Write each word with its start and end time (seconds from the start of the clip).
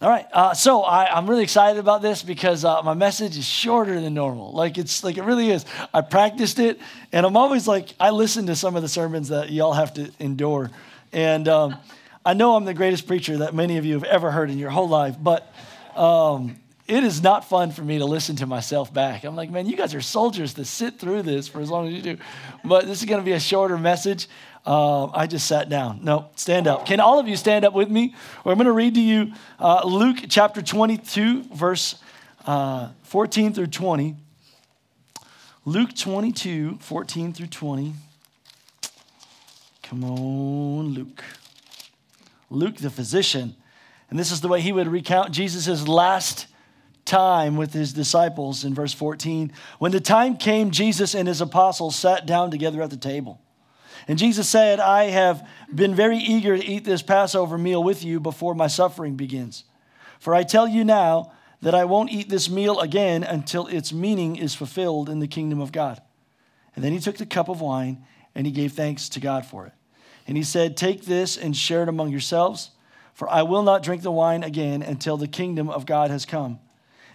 All 0.00 0.08
right, 0.08 0.26
uh, 0.32 0.54
so 0.54 0.82
I, 0.82 1.18
am 1.18 1.28
really 1.28 1.42
excited 1.42 1.80
about 1.80 2.02
this 2.02 2.22
because 2.22 2.64
uh, 2.64 2.82
my 2.82 2.94
message 2.94 3.36
is 3.36 3.44
shorter 3.44 4.00
than 4.00 4.14
normal. 4.14 4.52
Like 4.52 4.78
it's 4.78 5.02
like 5.02 5.18
it 5.18 5.24
really 5.24 5.50
is. 5.50 5.64
I 5.92 6.02
practiced 6.02 6.60
it, 6.60 6.78
and 7.10 7.26
I'm 7.26 7.36
always 7.36 7.66
like 7.66 7.94
I 7.98 8.10
listen 8.10 8.46
to 8.46 8.54
some 8.54 8.76
of 8.76 8.82
the 8.82 8.88
sermons 8.88 9.30
that 9.30 9.50
y'all 9.50 9.72
have 9.72 9.94
to 9.94 10.08
endure, 10.20 10.70
and 11.12 11.48
um, 11.48 11.78
I 12.24 12.34
know 12.34 12.54
I'm 12.54 12.64
the 12.64 12.74
greatest 12.74 13.08
preacher 13.08 13.38
that 13.38 13.56
many 13.56 13.76
of 13.76 13.84
you 13.84 13.94
have 13.94 14.04
ever 14.04 14.30
heard 14.30 14.50
in 14.50 14.58
your 14.58 14.70
whole 14.70 14.88
life, 14.88 15.16
but 15.20 15.52
um, 15.96 16.60
it 16.86 17.02
is 17.02 17.20
not 17.20 17.48
fun 17.48 17.72
for 17.72 17.82
me 17.82 17.98
to 17.98 18.04
listen 18.04 18.36
to 18.36 18.46
myself 18.46 18.94
back. 18.94 19.24
I'm 19.24 19.34
like, 19.34 19.50
man, 19.50 19.66
you 19.66 19.76
guys 19.76 19.96
are 19.96 20.00
soldiers 20.00 20.54
to 20.54 20.64
sit 20.64 21.00
through 21.00 21.22
this 21.22 21.48
for 21.48 21.60
as 21.60 21.70
long 21.70 21.88
as 21.88 21.94
you 21.94 22.02
do, 22.02 22.18
but 22.64 22.86
this 22.86 23.00
is 23.00 23.04
going 23.04 23.20
to 23.20 23.24
be 23.24 23.32
a 23.32 23.40
shorter 23.40 23.76
message. 23.76 24.28
Uh, 24.66 25.06
I 25.06 25.26
just 25.26 25.46
sat 25.46 25.68
down. 25.68 26.00
No, 26.02 26.30
stand 26.36 26.66
up. 26.66 26.86
Can 26.86 27.00
all 27.00 27.18
of 27.18 27.28
you 27.28 27.36
stand 27.36 27.64
up 27.64 27.72
with 27.72 27.90
me? 27.90 28.14
Or 28.44 28.52
I'm 28.52 28.58
going 28.58 28.66
to 28.66 28.72
read 28.72 28.94
to 28.94 29.00
you 29.00 29.32
uh, 29.58 29.86
Luke 29.86 30.18
chapter 30.28 30.60
22, 30.60 31.44
verse 31.54 31.96
uh, 32.46 32.90
14 33.02 33.54
through 33.54 33.68
20. 33.68 34.16
Luke 35.64 35.94
22, 35.94 36.78
14 36.80 37.32
through 37.32 37.46
20. 37.46 37.94
Come 39.82 40.04
on, 40.04 40.88
Luke. 40.88 41.22
Luke, 42.50 42.76
the 42.76 42.90
physician. 42.90 43.54
And 44.10 44.18
this 44.18 44.32
is 44.32 44.40
the 44.40 44.48
way 44.48 44.60
he 44.60 44.72
would 44.72 44.88
recount 44.88 45.32
Jesus' 45.32 45.86
last 45.86 46.46
time 47.04 47.56
with 47.56 47.72
his 47.72 47.92
disciples 47.92 48.64
in 48.64 48.74
verse 48.74 48.92
14. 48.92 49.52
When 49.78 49.92
the 49.92 50.00
time 50.00 50.36
came, 50.36 50.70
Jesus 50.70 51.14
and 51.14 51.26
his 51.26 51.40
apostles 51.40 51.96
sat 51.96 52.26
down 52.26 52.50
together 52.50 52.82
at 52.82 52.90
the 52.90 52.96
table. 52.96 53.40
And 54.06 54.18
Jesus 54.18 54.48
said, 54.48 54.80
I 54.80 55.04
have 55.04 55.46
been 55.74 55.94
very 55.94 56.18
eager 56.18 56.56
to 56.56 56.64
eat 56.64 56.84
this 56.84 57.02
Passover 57.02 57.58
meal 57.58 57.82
with 57.82 58.04
you 58.04 58.20
before 58.20 58.54
my 58.54 58.66
suffering 58.66 59.16
begins. 59.16 59.64
For 60.20 60.34
I 60.34 60.42
tell 60.42 60.68
you 60.68 60.84
now 60.84 61.32
that 61.62 61.74
I 61.74 61.84
won't 61.84 62.12
eat 62.12 62.28
this 62.28 62.48
meal 62.48 62.80
again 62.80 63.24
until 63.24 63.66
its 63.66 63.92
meaning 63.92 64.36
is 64.36 64.54
fulfilled 64.54 65.08
in 65.08 65.18
the 65.18 65.26
kingdom 65.26 65.60
of 65.60 65.72
God. 65.72 66.00
And 66.76 66.84
then 66.84 66.92
he 66.92 67.00
took 67.00 67.16
the 67.16 67.26
cup 67.26 67.48
of 67.48 67.60
wine 67.60 68.04
and 68.34 68.46
he 68.46 68.52
gave 68.52 68.72
thanks 68.72 69.08
to 69.10 69.20
God 69.20 69.44
for 69.44 69.66
it. 69.66 69.72
And 70.26 70.36
he 70.36 70.42
said, 70.42 70.76
Take 70.76 71.06
this 71.06 71.36
and 71.36 71.56
share 71.56 71.82
it 71.82 71.88
among 71.88 72.10
yourselves, 72.10 72.70
for 73.14 73.28
I 73.28 73.42
will 73.42 73.62
not 73.62 73.82
drink 73.82 74.02
the 74.02 74.12
wine 74.12 74.44
again 74.44 74.82
until 74.82 75.16
the 75.16 75.26
kingdom 75.26 75.68
of 75.68 75.86
God 75.86 76.10
has 76.10 76.24
come. 76.24 76.60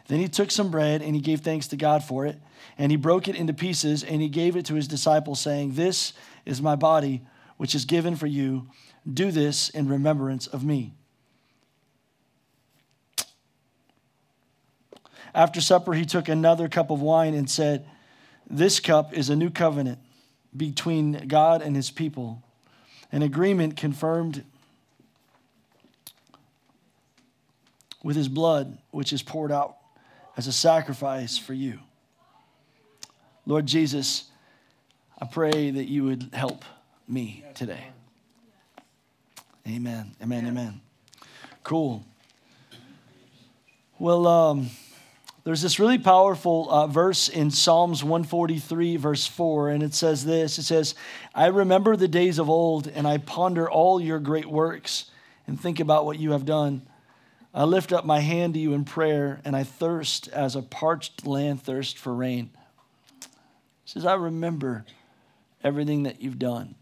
Then 0.07 0.19
he 0.19 0.27
took 0.27 0.51
some 0.51 0.69
bread 0.69 1.01
and 1.01 1.15
he 1.15 1.21
gave 1.21 1.41
thanks 1.41 1.67
to 1.67 1.77
God 1.77 2.03
for 2.03 2.25
it, 2.25 2.37
and 2.77 2.91
he 2.91 2.97
broke 2.97 3.27
it 3.29 3.35
into 3.35 3.53
pieces 3.53 4.03
and 4.03 4.21
he 4.21 4.27
gave 4.27 4.57
it 4.57 4.65
to 4.65 4.73
his 4.73 4.87
disciples, 4.87 5.39
saying, 5.39 5.75
This 5.75 6.13
is 6.45 6.61
my 6.61 6.75
body, 6.75 7.21
which 7.57 7.75
is 7.75 7.85
given 7.85 8.15
for 8.15 8.27
you. 8.27 8.67
Do 9.11 9.31
this 9.31 9.69
in 9.69 9.87
remembrance 9.87 10.47
of 10.47 10.63
me. 10.63 10.93
After 15.35 15.61
supper, 15.61 15.93
he 15.93 16.05
took 16.05 16.29
another 16.29 16.69
cup 16.69 16.91
of 16.91 17.01
wine 17.01 17.33
and 17.33 17.49
said, 17.49 17.85
This 18.49 18.79
cup 18.79 19.13
is 19.13 19.29
a 19.29 19.35
new 19.35 19.49
covenant 19.49 19.99
between 20.55 21.27
God 21.27 21.61
and 21.61 21.75
his 21.75 21.89
people, 21.89 22.43
an 23.11 23.23
agreement 23.23 23.75
confirmed 23.75 24.43
with 28.03 28.15
his 28.15 28.27
blood, 28.27 28.77
which 28.91 29.11
is 29.11 29.23
poured 29.23 29.51
out 29.51 29.77
as 30.37 30.45
a 30.45 30.51
sacrifice 30.51 31.37
for 31.37 31.53
you. 31.53 31.79
Lord 33.45 33.65
Jesus, 33.65 34.25
I 35.23 35.25
pray 35.25 35.71
that 35.71 35.85
you 35.85 36.03
would 36.03 36.31
help 36.33 36.65
me 37.07 37.45
today. 37.53 37.85
Amen. 39.65 40.11
Amen. 40.21 40.45
Amen. 40.45 40.81
Cool. 41.63 42.03
Well, 43.99 44.27
um, 44.27 44.69
there's 45.45 45.61
this 45.61 45.79
really 45.79 45.97
powerful 45.97 46.69
uh, 46.69 46.87
verse 46.87 47.29
in 47.29 47.51
Psalms 47.51 48.03
143, 48.03 48.97
verse 48.97 49.25
4, 49.25 49.69
and 49.69 49.81
it 49.81 49.93
says 49.93 50.25
this 50.25 50.57
It 50.57 50.63
says, 50.63 50.93
I 51.33 51.45
remember 51.45 51.95
the 51.95 52.09
days 52.09 52.37
of 52.37 52.49
old, 52.49 52.89
and 52.89 53.07
I 53.07 53.17
ponder 53.17 53.71
all 53.71 54.01
your 54.01 54.19
great 54.19 54.47
works 54.47 55.09
and 55.47 55.57
think 55.57 55.79
about 55.79 56.03
what 56.03 56.19
you 56.19 56.33
have 56.33 56.43
done. 56.43 56.81
I 57.53 57.63
lift 57.63 57.93
up 57.93 58.03
my 58.03 58.19
hand 58.19 58.55
to 58.55 58.59
you 58.59 58.73
in 58.73 58.83
prayer, 58.83 59.39
and 59.45 59.55
I 59.55 59.63
thirst 59.63 60.27
as 60.27 60.57
a 60.57 60.61
parched 60.61 61.25
land 61.25 61.63
thirsts 61.63 61.97
for 61.97 62.13
rain. 62.13 62.49
It 63.21 63.29
says, 63.85 64.05
I 64.05 64.15
remember 64.15 64.83
everything 65.63 66.03
that 66.03 66.21
you've 66.21 66.39
done. 66.39 66.75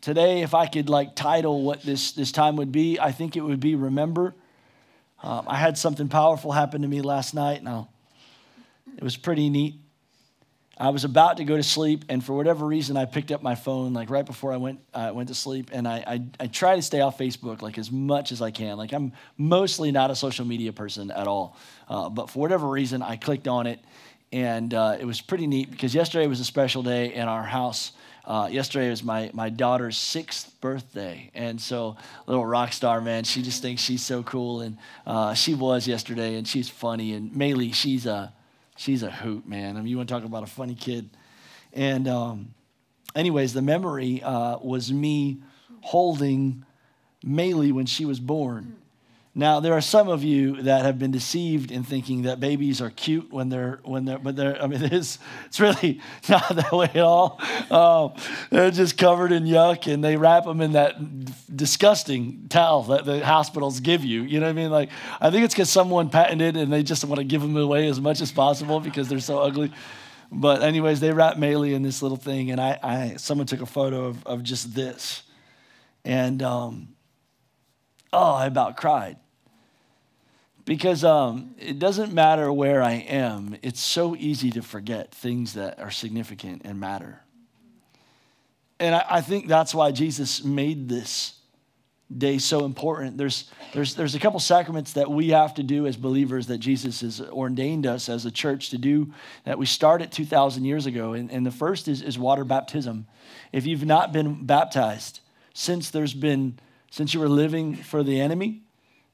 Today, 0.00 0.42
if 0.42 0.54
I 0.54 0.66
could 0.66 0.88
like 0.88 1.14
title 1.14 1.62
what 1.62 1.82
this, 1.82 2.12
this 2.12 2.32
time 2.32 2.56
would 2.56 2.72
be, 2.72 2.98
I 2.98 3.12
think 3.12 3.36
it 3.36 3.42
would 3.42 3.60
be 3.60 3.74
Remember. 3.74 4.34
Um, 5.22 5.44
I 5.46 5.56
had 5.56 5.76
something 5.76 6.08
powerful 6.08 6.52
happen 6.52 6.80
to 6.82 6.88
me 6.88 7.02
last 7.02 7.34
night. 7.34 7.62
Now, 7.62 7.90
it 8.96 9.04
was 9.04 9.16
pretty 9.16 9.50
neat. 9.50 9.74
I 10.78 10.88
was 10.88 11.04
about 11.04 11.36
to 11.36 11.44
go 11.44 11.58
to 11.58 11.62
sleep, 11.62 12.06
and 12.08 12.24
for 12.24 12.32
whatever 12.32 12.64
reason, 12.64 12.96
I 12.96 13.04
picked 13.04 13.30
up 13.30 13.42
my 13.42 13.54
phone 13.54 13.92
like 13.92 14.08
right 14.08 14.24
before 14.24 14.50
I 14.50 14.56
went 14.56 14.80
uh, 14.94 15.12
went 15.14 15.28
to 15.28 15.34
sleep, 15.34 15.68
and 15.74 15.86
I, 15.86 16.02
I, 16.06 16.22
I 16.40 16.46
try 16.46 16.74
to 16.74 16.80
stay 16.80 17.02
off 17.02 17.18
Facebook 17.18 17.60
like 17.60 17.76
as 17.76 17.92
much 17.92 18.32
as 18.32 18.40
I 18.40 18.50
can. 18.50 18.78
Like 18.78 18.92
I'm 18.92 19.12
mostly 19.36 19.92
not 19.92 20.10
a 20.10 20.16
social 20.16 20.46
media 20.46 20.72
person 20.72 21.10
at 21.10 21.26
all, 21.26 21.54
uh, 21.86 22.08
but 22.08 22.30
for 22.30 22.38
whatever 22.38 22.66
reason, 22.66 23.02
I 23.02 23.16
clicked 23.16 23.46
on 23.46 23.66
it, 23.66 23.80
and 24.32 24.72
uh, 24.74 24.96
it 24.98 25.04
was 25.04 25.20
pretty 25.20 25.46
neat 25.46 25.70
because 25.70 25.94
yesterday 25.94 26.26
was 26.26 26.40
a 26.40 26.44
special 26.44 26.82
day 26.82 27.12
in 27.12 27.26
our 27.28 27.42
house. 27.42 27.92
Uh, 28.24 28.48
yesterday 28.50 28.88
was 28.90 29.02
my, 29.02 29.30
my 29.32 29.48
daughter's 29.48 29.96
sixth 29.96 30.54
birthday. 30.60 31.30
And 31.34 31.60
so, 31.60 31.96
little 32.26 32.46
rock 32.46 32.72
star, 32.72 33.00
man, 33.00 33.24
she 33.24 33.42
just 33.42 33.60
thinks 33.60 33.82
she's 33.82 34.04
so 34.04 34.22
cool. 34.22 34.60
And 34.60 34.78
uh, 35.06 35.34
she 35.34 35.54
was 35.54 35.88
yesterday, 35.88 36.36
and 36.36 36.46
she's 36.46 36.68
funny. 36.68 37.14
And 37.14 37.32
Maylee, 37.32 37.74
she's 37.74 38.06
a, 38.06 38.32
she's 38.76 39.02
a 39.02 39.10
hoot, 39.10 39.48
man. 39.48 39.76
I 39.76 39.80
mean, 39.80 39.88
you 39.88 39.96
want 39.96 40.08
to 40.08 40.14
talk 40.14 40.24
about 40.24 40.44
a 40.44 40.46
funny 40.46 40.76
kid. 40.76 41.10
And, 41.72 42.06
um, 42.06 42.54
anyways, 43.16 43.52
the 43.52 43.62
memory 43.62 44.22
uh, 44.22 44.58
was 44.58 44.92
me 44.92 45.42
holding 45.80 46.64
Maylee 47.24 47.72
when 47.72 47.86
she 47.86 48.04
was 48.04 48.20
born. 48.20 48.76
Now, 49.32 49.60
there 49.60 49.74
are 49.74 49.80
some 49.80 50.08
of 50.08 50.24
you 50.24 50.62
that 50.62 50.84
have 50.84 50.98
been 50.98 51.12
deceived 51.12 51.70
in 51.70 51.84
thinking 51.84 52.22
that 52.22 52.40
babies 52.40 52.80
are 52.80 52.90
cute 52.90 53.32
when 53.32 53.48
they're, 53.48 53.78
when 53.84 54.04
they're, 54.04 54.18
but 54.18 54.34
they're, 54.34 54.60
I 54.60 54.66
mean, 54.66 54.82
it 54.82 54.92
is, 54.92 55.20
it's 55.46 55.60
really 55.60 56.00
not 56.28 56.48
that 56.48 56.72
way 56.72 56.90
at 56.92 56.96
all. 56.96 57.40
Um, 57.70 58.14
they're 58.50 58.72
just 58.72 58.98
covered 58.98 59.30
in 59.30 59.44
yuck 59.44 59.92
and 59.92 60.02
they 60.02 60.16
wrap 60.16 60.44
them 60.44 60.60
in 60.60 60.72
that 60.72 61.56
disgusting 61.56 62.46
towel 62.48 62.82
that 62.84 63.04
the 63.04 63.24
hospitals 63.24 63.78
give 63.78 64.04
you. 64.04 64.22
You 64.22 64.40
know 64.40 64.46
what 64.46 64.50
I 64.50 64.54
mean? 64.54 64.70
Like, 64.70 64.90
I 65.20 65.30
think 65.30 65.44
it's 65.44 65.54
because 65.54 65.70
someone 65.70 66.10
patented 66.10 66.56
and 66.56 66.72
they 66.72 66.82
just 66.82 67.04
want 67.04 67.18
to 67.20 67.24
give 67.24 67.40
them 67.40 67.56
away 67.56 67.86
as 67.86 68.00
much 68.00 68.20
as 68.20 68.32
possible 68.32 68.80
because 68.80 69.08
they're 69.08 69.20
so 69.20 69.38
ugly. 69.38 69.72
But, 70.32 70.62
anyways, 70.62 70.98
they 70.98 71.12
wrap 71.12 71.36
Maylee 71.36 71.74
in 71.74 71.82
this 71.82 72.02
little 72.02 72.16
thing 72.16 72.50
and 72.50 72.60
I, 72.60 72.78
I 72.82 73.14
someone 73.16 73.46
took 73.46 73.62
a 73.62 73.66
photo 73.66 74.06
of, 74.06 74.26
of 74.26 74.42
just 74.42 74.74
this. 74.74 75.22
And, 76.04 76.42
um, 76.42 76.88
oh, 78.12 78.34
I 78.34 78.46
about 78.46 78.76
cried. 78.76 79.16
Because 80.70 81.02
um, 81.02 81.56
it 81.58 81.80
doesn't 81.80 82.12
matter 82.12 82.52
where 82.52 82.80
I 82.80 82.92
am, 82.92 83.56
it's 83.60 83.80
so 83.80 84.14
easy 84.14 84.52
to 84.52 84.62
forget 84.62 85.12
things 85.12 85.54
that 85.54 85.80
are 85.80 85.90
significant 85.90 86.62
and 86.64 86.78
matter. 86.78 87.22
And 88.78 88.94
I, 88.94 89.04
I 89.10 89.20
think 89.20 89.48
that's 89.48 89.74
why 89.74 89.90
Jesus 89.90 90.44
made 90.44 90.88
this 90.88 91.34
day 92.16 92.38
so 92.38 92.64
important. 92.64 93.18
There's, 93.18 93.50
there's, 93.72 93.96
there's 93.96 94.14
a 94.14 94.20
couple 94.20 94.38
sacraments 94.38 94.92
that 94.92 95.10
we 95.10 95.30
have 95.30 95.54
to 95.54 95.64
do 95.64 95.88
as 95.88 95.96
believers 95.96 96.46
that 96.46 96.58
Jesus 96.58 97.00
has 97.00 97.20
ordained 97.20 97.84
us 97.84 98.08
as 98.08 98.24
a 98.24 98.30
church 98.30 98.70
to 98.70 98.78
do 98.78 99.12
that 99.42 99.58
we 99.58 99.66
started 99.66 100.12
2,000 100.12 100.64
years 100.64 100.86
ago. 100.86 101.14
And, 101.14 101.32
and 101.32 101.44
the 101.44 101.50
first 101.50 101.88
is, 101.88 102.00
is 102.00 102.16
water 102.16 102.44
baptism. 102.44 103.08
If 103.50 103.66
you've 103.66 103.84
not 103.84 104.12
been 104.12 104.46
baptized 104.46 105.18
since 105.52 105.90
there's 105.90 106.14
been 106.14 106.60
since 106.92 107.12
you 107.12 107.18
were 107.18 107.28
living 107.28 107.74
for 107.74 108.04
the 108.04 108.20
enemy. 108.20 108.62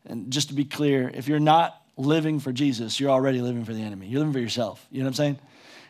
And 0.06 0.30
just 0.33 0.48
to 0.48 0.54
be 0.54 0.65
clear, 0.65 1.10
if 1.13 1.28
you're 1.28 1.41
not 1.41 1.83
living 1.97 2.41
for 2.41 2.53
Jesus, 2.53 3.01
you're 3.01 3.10
already 3.10 3.41
living 3.41 3.65
for 3.65 3.75
the 3.75 3.83
enemy. 3.83 4.07
You're 4.07 4.21
living 4.21 4.33
for 4.33 4.39
yourself. 4.39 4.86
You 4.91 5.01
know 5.01 5.07
what 5.07 5.10
I'm 5.10 5.15
saying? 5.15 5.39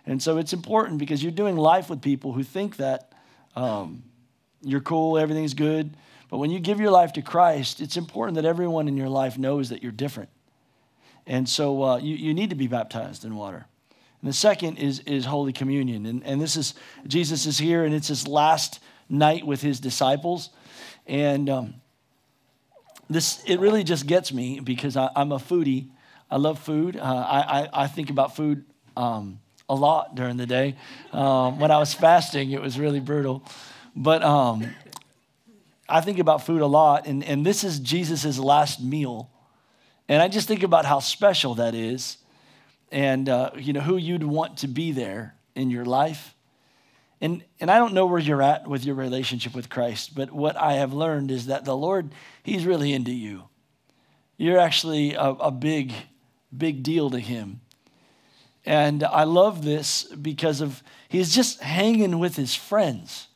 And 0.07 0.23
so 0.23 0.39
it's 0.39 0.53
important 0.53 0.99
because 0.99 1.23
you're 1.23 1.33
doing 1.33 1.57
life 1.57 1.91
with 1.91 2.01
people 2.01 2.33
who 2.33 2.43
think 2.43 2.77
that 2.77 3.13
um, 3.57 4.05
you're 4.63 4.81
cool, 4.81 5.19
everything's 5.19 5.55
good. 5.55 5.97
But 6.31 6.39
when 6.39 6.51
you 6.51 6.61
give 6.61 6.81
your 6.81 6.91
life 6.91 7.13
to 7.15 7.23
Christ, 7.23 7.81
it's 7.81 7.97
important 7.97 8.37
that 8.37 8.45
everyone 8.45 8.89
in 8.89 8.97
your 8.97 9.09
life 9.09 9.39
knows 9.39 9.69
that 9.69 9.83
you're 9.83 9.93
different. 9.93 10.31
And 11.27 11.49
so 11.49 11.83
uh, 11.83 11.97
you, 11.99 12.15
you 12.15 12.35
need 12.35 12.51
to 12.51 12.57
be 12.57 12.69
baptized 12.69 13.25
in 13.25 13.35
water. 13.35 13.67
And 14.23 14.29
the 14.29 14.35
second 14.35 14.79
is, 14.79 15.01
is 15.01 15.25
Holy 15.25 15.53
Communion. 15.53 16.07
And, 16.07 16.25
and 16.25 16.41
this 16.41 16.57
is, 16.57 16.75
Jesus 17.07 17.47
is 17.47 17.59
here, 17.59 17.85
and 17.85 17.95
it's 17.95 18.09
his 18.09 18.27
last 18.27 18.81
night 19.09 19.47
with 19.47 19.61
his 19.61 19.81
disciples. 19.81 20.51
And 21.07 21.49
um, 21.51 21.75
this, 23.09 23.43
it 23.47 23.61
really 23.61 23.85
just 23.85 24.07
gets 24.07 24.33
me 24.33 24.61
because 24.61 24.97
I, 24.97 25.11
am 25.15 25.33
a 25.33 25.39
foodie. 25.39 25.89
I 26.31 26.37
love 26.37 26.59
food. 26.59 26.97
Uh, 26.97 27.03
I, 27.03 27.61
I, 27.61 27.69
I, 27.85 27.87
think 27.87 28.11
about 28.11 28.35
food 28.35 28.65
um, 28.97 29.39
a 29.69 29.75
lot 29.75 30.15
during 30.15 30.37
the 30.37 30.47
day. 30.47 30.75
Um, 31.13 31.61
when 31.61 31.71
I 31.71 31.79
was 31.79 31.95
fasting, 31.95 32.51
it 32.51 32.61
was 32.61 32.79
really 32.79 33.01
brutal. 33.01 33.45
But 33.95 34.23
um, 34.23 34.69
I 35.89 36.01
think 36.01 36.19
about 36.19 36.45
food 36.45 36.63
a 36.63 36.67
lot. 36.67 37.07
And, 37.07 37.23
and 37.25 37.47
this 37.47 37.65
is 37.65 37.79
Jesus' 37.79 38.39
last 38.39 38.83
meal 38.83 39.31
And 40.09 40.23
I 40.23 40.29
just 40.29 40.49
think 40.49 40.63
about 40.63 40.85
how 40.85 41.01
special 41.01 41.55
that 41.57 41.75
is 41.75 42.19
and, 42.93 43.29
uh, 43.29 43.51
you 43.57 43.73
know, 43.73 43.81
who 43.81 43.97
you'd 43.97 44.25
want 44.25 44.59
to 44.59 44.69
be 44.69 44.93
there 44.93 45.35
in 45.55 45.71
your 45.71 45.85
life. 45.85 46.36
And, 47.21 47.43
and 47.61 47.71
I 47.71 47.79
don't 47.79 47.95
know 47.95 48.07
where 48.07 48.21
you're 48.21 48.43
at 48.43 48.67
with 48.67 48.85
your 48.85 48.95
relationship 48.95 49.55
with 49.55 49.71
Christ, 49.71 50.15
but 50.15 50.33
what 50.33 50.57
I 50.57 50.75
have 50.75 50.93
learned 50.93 51.31
is 51.31 51.47
that 51.47 51.65
the 51.65 51.77
Lord, 51.77 52.13
He's 52.43 52.67
really 52.67 52.93
into 52.93 53.13
you. 53.13 53.45
You're 54.37 54.59
actually 54.59 55.15
a, 55.15 55.29
a 55.31 55.51
big, 55.51 55.93
big 56.57 56.83
deal 56.83 57.09
to 57.11 57.19
Him. 57.19 57.61
And 58.67 59.03
I 59.05 59.25
love 59.25 59.65
this 59.65 60.03
because 60.05 60.61
of 60.61 60.83
He's 61.09 61.35
just 61.35 61.63
hanging 61.63 62.19
with 62.19 62.37
His 62.37 62.55
friends. 62.55 63.29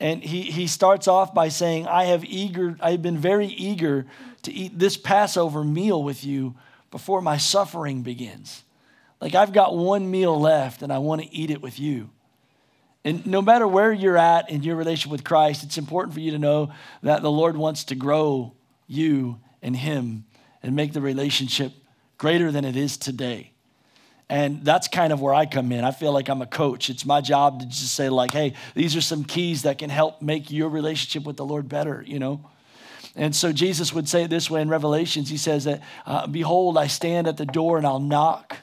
And 0.00 0.22
he, 0.22 0.42
he 0.42 0.66
starts 0.66 1.06
off 1.06 1.32
by 1.32 1.48
saying, 1.48 1.86
I 1.86 2.04
have 2.04 2.24
eager, 2.24 2.76
I've 2.80 3.02
been 3.02 3.18
very 3.18 3.46
eager 3.46 4.06
to 4.42 4.52
eat 4.52 4.78
this 4.78 4.96
Passover 4.96 5.62
meal 5.62 6.02
with 6.02 6.24
you 6.24 6.56
before 6.90 7.20
my 7.22 7.36
suffering 7.36 8.02
begins. 8.02 8.64
Like 9.20 9.34
I've 9.34 9.52
got 9.52 9.76
one 9.76 10.10
meal 10.10 10.38
left 10.38 10.82
and 10.82 10.92
I 10.92 10.98
want 10.98 11.22
to 11.22 11.34
eat 11.34 11.50
it 11.50 11.62
with 11.62 11.78
you. 11.78 12.10
And 13.04 13.26
no 13.26 13.42
matter 13.42 13.68
where 13.68 13.92
you're 13.92 14.16
at 14.16 14.50
in 14.50 14.62
your 14.62 14.76
relationship 14.76 15.12
with 15.12 15.24
Christ, 15.24 15.62
it's 15.62 15.76
important 15.76 16.14
for 16.14 16.20
you 16.20 16.30
to 16.30 16.38
know 16.38 16.72
that 17.02 17.20
the 17.20 17.30
Lord 17.30 17.56
wants 17.56 17.84
to 17.84 17.94
grow 17.94 18.54
you 18.86 19.38
and 19.62 19.76
Him 19.76 20.24
and 20.62 20.74
make 20.74 20.94
the 20.94 21.02
relationship 21.02 21.72
greater 22.16 22.50
than 22.50 22.64
it 22.64 22.76
is 22.76 22.96
today. 22.96 23.50
And 24.30 24.64
that's 24.64 24.88
kind 24.88 25.12
of 25.12 25.20
where 25.20 25.34
I 25.34 25.44
come 25.44 25.70
in. 25.70 25.84
I 25.84 25.90
feel 25.90 26.12
like 26.12 26.30
I'm 26.30 26.40
a 26.40 26.46
coach. 26.46 26.88
It's 26.88 27.04
my 27.04 27.20
job 27.20 27.60
to 27.60 27.66
just 27.66 27.94
say, 27.94 28.08
like, 28.08 28.32
hey, 28.32 28.54
these 28.74 28.96
are 28.96 29.02
some 29.02 29.22
keys 29.22 29.62
that 29.62 29.76
can 29.76 29.90
help 29.90 30.22
make 30.22 30.50
your 30.50 30.70
relationship 30.70 31.26
with 31.26 31.36
the 31.36 31.44
Lord 31.44 31.68
better, 31.68 32.02
you 32.06 32.18
know? 32.18 32.48
And 33.14 33.36
so 33.36 33.52
Jesus 33.52 33.92
would 33.92 34.08
say 34.08 34.22
it 34.22 34.30
this 34.30 34.48
way 34.48 34.62
in 34.62 34.70
Revelations 34.70 35.28
He 35.28 35.36
says 35.36 35.64
that, 35.64 35.82
uh, 36.06 36.26
Behold, 36.26 36.78
I 36.78 36.86
stand 36.86 37.26
at 37.26 37.36
the 37.36 37.44
door 37.44 37.76
and 37.76 37.86
I'll 37.86 38.00
knock. 38.00 38.56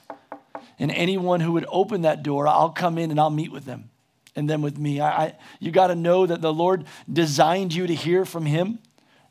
And 0.80 0.90
anyone 0.90 1.42
who 1.42 1.52
would 1.52 1.68
open 1.70 2.02
that 2.02 2.24
door, 2.24 2.48
I'll 2.48 2.72
come 2.72 2.98
in 2.98 3.12
and 3.12 3.20
I'll 3.20 3.30
meet 3.30 3.52
with 3.52 3.66
them 3.66 3.91
and 4.36 4.50
then 4.50 4.62
with 4.62 4.78
me. 4.78 5.00
I, 5.00 5.26
I 5.26 5.36
you 5.60 5.72
got 5.72 5.88
to 5.88 5.96
know 5.96 6.26
that 6.26 6.42
the 6.42 6.54
Lord 6.54 6.86
designed 7.12 7.74
you 7.74 7.88
to 7.88 7.96
hear 7.96 8.26
from 8.26 8.46
Him, 8.46 8.80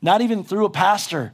not 0.02 0.20
even 0.20 0.44
through 0.44 0.67
a 0.67 0.70
pastor. 0.70 1.32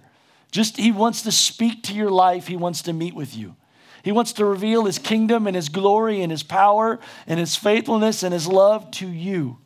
Just 0.51 0.77
He 0.77 0.93
wants 0.93 1.23
to 1.23 1.33
speak 1.33 1.83
to 1.85 1.95
your 1.95 2.11
life, 2.11 2.47
He 2.47 2.57
wants 2.57 2.83
to 2.83 2.93
meet 2.93 3.15
with 3.15 3.37
you. 3.37 3.57
He 4.03 4.13
wants 4.13 4.33
to 4.35 4.45
reveal 4.45 4.85
His 4.85 4.99
kingdom 4.99 5.47
and 5.47 5.57
His 5.57 5.69
glory 5.69 6.23
and 6.23 6.31
His 6.31 6.43
power 6.43 6.99
and 7.27 7.41
His 7.41 7.57
faithfulness 7.57 8.23
and 8.23 8.33
His 8.33 8.47
love 8.47 8.91
to 8.93 9.09
you. 9.09 9.59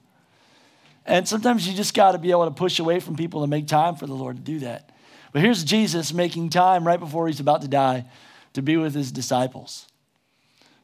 And 1.04 1.26
sometimes 1.26 1.66
you 1.66 1.74
just 1.74 1.94
got 1.94 2.12
to 2.12 2.18
be 2.18 2.30
able 2.30 2.44
to 2.46 2.50
push 2.50 2.78
away 2.78 3.00
from 3.00 3.16
people 3.16 3.42
and 3.42 3.50
make 3.50 3.66
time 3.66 3.96
for 3.96 4.06
the 4.06 4.14
Lord 4.14 4.36
to 4.36 4.42
do 4.42 4.60
that. 4.60 4.90
But 5.32 5.42
here's 5.42 5.64
Jesus 5.64 6.12
making 6.12 6.50
time 6.50 6.86
right 6.86 6.98
before 6.98 7.26
He's 7.26 7.40
about 7.40 7.62
to 7.62 7.68
die 7.68 8.06
to 8.54 8.62
be 8.62 8.76
with 8.76 8.94
His 8.94 9.12
disciples. 9.12 9.86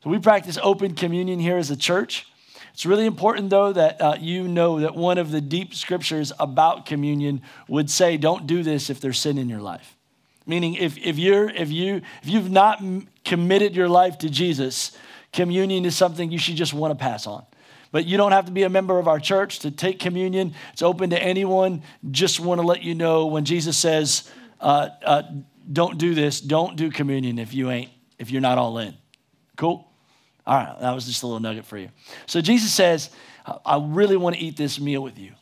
So 0.04 0.10
we 0.10 0.18
practice 0.18 0.58
open 0.62 0.94
communion 0.94 1.40
here 1.40 1.56
as 1.56 1.70
a 1.70 1.76
church. 1.76 2.26
It's 2.76 2.84
really 2.84 3.06
important, 3.06 3.48
though, 3.48 3.72
that 3.72 4.02
uh, 4.02 4.16
you 4.20 4.46
know 4.46 4.80
that 4.80 4.94
one 4.94 5.16
of 5.16 5.30
the 5.30 5.40
deep 5.40 5.74
scriptures 5.74 6.30
about 6.38 6.84
communion 6.84 7.40
would 7.68 7.88
say, 7.88 8.18
don't 8.18 8.46
do 8.46 8.62
this 8.62 8.90
if 8.90 9.00
there's 9.00 9.18
sin 9.18 9.38
in 9.38 9.48
your 9.48 9.62
life. 9.62 9.96
Meaning, 10.44 10.74
if, 10.74 10.98
if, 10.98 11.16
you're, 11.16 11.48
if, 11.48 11.70
you, 11.70 12.02
if 12.22 12.28
you've 12.28 12.50
not 12.50 12.82
committed 13.24 13.74
your 13.74 13.88
life 13.88 14.18
to 14.18 14.28
Jesus, 14.28 14.94
communion 15.32 15.86
is 15.86 15.96
something 15.96 16.30
you 16.30 16.38
should 16.38 16.56
just 16.56 16.74
want 16.74 16.90
to 16.90 17.02
pass 17.02 17.26
on. 17.26 17.46
But 17.92 18.04
you 18.04 18.18
don't 18.18 18.32
have 18.32 18.44
to 18.44 18.52
be 18.52 18.64
a 18.64 18.68
member 18.68 18.98
of 18.98 19.08
our 19.08 19.20
church 19.20 19.60
to 19.60 19.70
take 19.70 19.98
communion. 19.98 20.52
It's 20.74 20.82
open 20.82 21.08
to 21.08 21.18
anyone. 21.18 21.82
Just 22.10 22.40
want 22.40 22.60
to 22.60 22.66
let 22.66 22.82
you 22.82 22.94
know 22.94 23.24
when 23.24 23.46
Jesus 23.46 23.78
says, 23.78 24.30
uh, 24.60 24.90
uh, 25.02 25.22
don't 25.72 25.96
do 25.96 26.14
this, 26.14 26.42
don't 26.42 26.76
do 26.76 26.90
communion 26.90 27.38
if 27.38 27.54
you 27.54 27.70
ain't, 27.70 27.90
if 28.18 28.30
you're 28.30 28.42
not 28.42 28.58
all 28.58 28.76
in. 28.76 28.94
Cool? 29.56 29.90
All 30.46 30.56
right, 30.56 30.80
that 30.80 30.94
was 30.94 31.06
just 31.06 31.22
a 31.22 31.26
little 31.26 31.40
nugget 31.40 31.64
for 31.64 31.76
you. 31.76 31.88
So 32.26 32.40
Jesus 32.40 32.72
says, 32.72 33.10
I 33.64 33.80
really 33.82 34.16
want 34.16 34.36
to 34.36 34.42
eat 34.42 34.56
this 34.56 34.78
meal 34.78 35.02
with 35.02 35.18
you. 35.18 35.32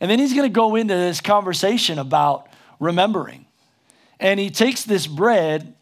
And 0.00 0.10
then 0.10 0.18
he's 0.18 0.32
going 0.32 0.48
to 0.48 0.54
go 0.54 0.76
into 0.76 0.94
this 0.94 1.20
conversation 1.20 1.98
about 1.98 2.48
remembering. 2.78 3.46
And 4.20 4.38
he 4.38 4.50
takes 4.50 4.84
this 4.84 5.06
bread, 5.06 5.74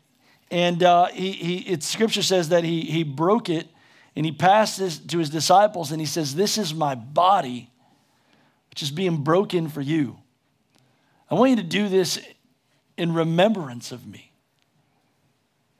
and 0.50 0.82
uh, 0.82 1.06
he, 1.06 1.32
he, 1.32 1.56
it, 1.58 1.82
scripture 1.82 2.22
says 2.22 2.48
that 2.50 2.64
he, 2.64 2.82
he 2.82 3.02
broke 3.04 3.48
it 3.48 3.68
and 4.14 4.26
he 4.26 4.32
passed 4.32 4.78
this 4.78 4.98
to 4.98 5.18
his 5.18 5.30
disciples, 5.30 5.90
and 5.90 6.00
he 6.00 6.06
says, 6.06 6.34
This 6.34 6.58
is 6.58 6.74
my 6.74 6.94
body, 6.94 7.70
which 8.70 8.82
is 8.82 8.90
being 8.90 9.18
broken 9.18 9.68
for 9.68 9.80
you. 9.80 10.18
I 11.30 11.34
want 11.34 11.50
you 11.50 11.56
to 11.56 11.62
do 11.62 11.88
this 11.88 12.20
in 12.98 13.14
remembrance 13.14 13.90
of 13.90 14.06
me. 14.06 14.32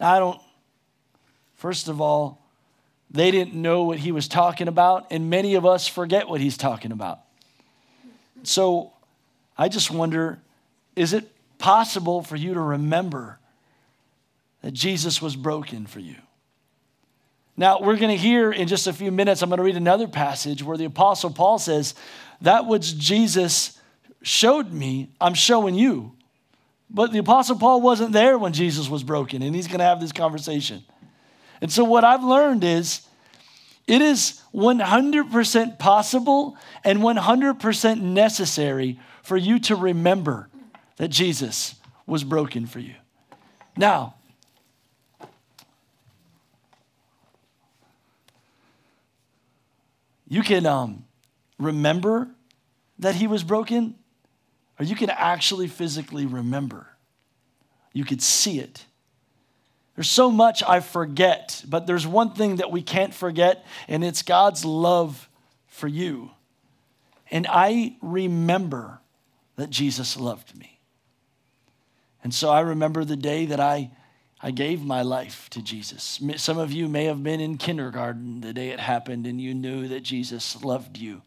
I 0.01 0.19
don't, 0.19 0.41
first 1.55 1.89
of 1.89 2.01
all, 2.01 2.42
they 3.13 3.31
didn't 3.31 3.55
know 3.55 3.85
what 3.85 3.99
he 3.99 4.11
was 4.11 4.27
talking 4.27 4.69
about, 4.69 5.07
and 5.11 5.29
many 5.29 5.55
of 5.55 5.67
us 5.67 5.87
forget 5.87 6.29
what 6.29 6.41
he's 6.41 6.57
talking 6.57 6.93
about. 6.93 7.21
So 8.43 8.93
I 9.57 9.69
just 9.69 9.91
wonder 9.91 10.41
is 10.97 11.13
it 11.13 11.31
possible 11.59 12.23
for 12.23 12.37
you 12.37 12.55
to 12.55 12.61
remember 12.61 13.39
that 14.63 14.73
Jesus 14.73 15.23
was 15.23 15.37
broken 15.37 15.87
for 15.87 16.01
you? 16.01 16.17
Now, 17.57 17.81
we're 17.81 17.97
going 17.97 18.11
to 18.11 18.17
hear 18.17 18.51
in 18.51 18.67
just 18.67 18.87
a 18.87 18.93
few 18.93 19.11
minutes, 19.11 19.43
I'm 19.43 19.49
going 19.49 19.59
to 19.59 19.63
read 19.63 19.77
another 19.77 20.09
passage 20.09 20.63
where 20.63 20.77
the 20.77 20.87
Apostle 20.87 21.31
Paul 21.31 21.59
says, 21.59 21.95
That 22.41 22.67
which 22.67 22.99
Jesus 22.99 23.79
showed 24.23 24.73
me, 24.73 25.11
I'm 25.21 25.35
showing 25.35 25.75
you. 25.75 26.13
But 26.89 27.13
the 27.13 27.19
Apostle 27.19 27.59
Paul 27.59 27.81
wasn't 27.81 28.13
there 28.13 28.39
when 28.39 28.53
Jesus 28.53 28.89
was 28.89 29.03
broken, 29.03 29.43
and 29.43 29.55
he's 29.55 29.67
going 29.67 29.79
to 29.79 29.85
have 29.85 30.01
this 30.01 30.13
conversation. 30.13 30.83
And 31.63 31.71
so, 31.71 31.85
what 31.85 32.03
I've 32.03 32.25
learned 32.25 32.65
is 32.65 33.03
it 33.87 34.03
is 34.03 34.43
100% 34.53 35.79
possible 35.79 36.57
and 36.85 36.99
100% 36.99 38.01
necessary 38.01 38.99
for 39.23 39.37
you 39.37 39.61
to 39.61 39.77
remember 39.77 40.49
that 40.97 41.09
Jesus 41.09 41.77
was 42.05 42.25
broken 42.25 42.67
for 42.67 42.81
you. 42.81 42.97
Now, 43.77 44.17
you 50.29 50.43
can 50.43 50.67
um, 50.67 51.05
remember 51.61 52.29
that 52.99 53.15
he 53.15 53.29
was 53.29 53.45
broken, 53.45 53.95
or 54.81 54.85
you 54.85 54.97
can 54.97 55.11
actually 55.11 55.69
physically 55.69 56.27
remember. 56.27 56.89
You 57.93 58.05
could 58.05 58.21
see 58.21 58.59
it. 58.59 58.85
There's 60.03 60.11
so 60.11 60.33
much 60.33 60.65
I 60.65 60.81
forget, 60.81 61.63
but 61.65 61.87
there's 61.87 62.09
one 62.09 62.35
thing 62.35 62.57
that 62.57 62.73
we 62.73 62.83
can't 62.83 63.15
forget, 63.15 63.65
and 63.87 64.03
it's 64.03 64.23
God's 64.23 64.65
love 64.65 65.29
for 65.69 65.87
you. 65.87 66.33
And 67.31 67.47
I 67.49 67.95
remember 68.03 68.99
that 69.55 69.71
Jesus 69.71 70.17
loved 70.17 70.59
me. 70.59 70.81
And 72.25 72.35
so 72.35 72.51
I 72.51 72.63
remember 72.63 73.05
the 73.05 73.15
day 73.15 73.47
that 73.47 73.61
I, 73.61 73.93
I 74.43 74.51
gave 74.51 74.83
my 74.83 75.03
life 75.03 75.49
to 75.51 75.63
Jesus. 75.63 76.21
Some 76.35 76.59
of 76.59 76.73
you 76.73 76.89
may 76.89 77.05
have 77.05 77.23
been 77.23 77.39
in 77.39 77.57
kindergarten 77.57 78.41
the 78.41 78.53
day 78.53 78.71
it 78.71 78.81
happened, 78.81 79.25
and 79.25 79.41
you 79.41 79.55
knew 79.55 79.87
that 79.87 80.03
Jesus 80.03 80.65
loved 80.65 80.99
you. 80.99 81.23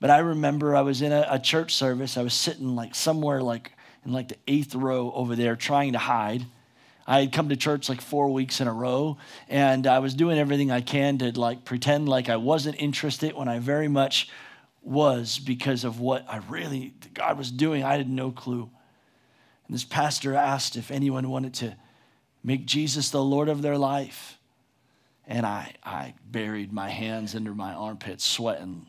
But 0.00 0.08
I 0.08 0.20
remember 0.20 0.74
I 0.74 0.80
was 0.80 1.02
in 1.02 1.12
a, 1.12 1.26
a 1.28 1.38
church 1.38 1.74
service. 1.74 2.16
I 2.16 2.22
was 2.22 2.32
sitting 2.32 2.74
like 2.74 2.94
somewhere 2.94 3.42
like 3.42 3.72
in 4.06 4.12
like 4.12 4.28
the 4.28 4.38
eighth 4.48 4.74
row 4.74 5.12
over 5.14 5.36
there 5.36 5.54
trying 5.54 5.92
to 5.92 5.98
hide 5.98 6.46
I 7.12 7.20
had 7.20 7.32
come 7.32 7.50
to 7.50 7.56
church 7.56 7.90
like 7.90 8.00
four 8.00 8.30
weeks 8.30 8.62
in 8.62 8.68
a 8.68 8.72
row, 8.72 9.18
and 9.46 9.86
I 9.86 9.98
was 9.98 10.14
doing 10.14 10.38
everything 10.38 10.70
I 10.70 10.80
can 10.80 11.18
to 11.18 11.38
like 11.38 11.62
pretend 11.62 12.08
like 12.08 12.30
I 12.30 12.36
wasn't 12.36 12.80
interested 12.80 13.34
when 13.34 13.48
I 13.48 13.58
very 13.58 13.86
much 13.86 14.30
was 14.80 15.38
because 15.38 15.84
of 15.84 16.00
what 16.00 16.24
I 16.26 16.38
really 16.48 16.94
God 17.12 17.36
was 17.36 17.50
doing. 17.50 17.84
I 17.84 17.98
had 17.98 18.08
no 18.08 18.30
clue. 18.30 18.70
And 19.66 19.74
this 19.74 19.84
pastor 19.84 20.34
asked 20.34 20.74
if 20.74 20.90
anyone 20.90 21.28
wanted 21.28 21.52
to 21.56 21.76
make 22.42 22.64
Jesus 22.64 23.10
the 23.10 23.22
Lord 23.22 23.50
of 23.50 23.60
their 23.60 23.76
life. 23.76 24.38
And 25.26 25.44
I, 25.44 25.74
I 25.84 26.14
buried 26.24 26.72
my 26.72 26.88
hands 26.88 27.34
under 27.34 27.54
my 27.54 27.74
armpits, 27.74 28.24
sweating, 28.24 28.86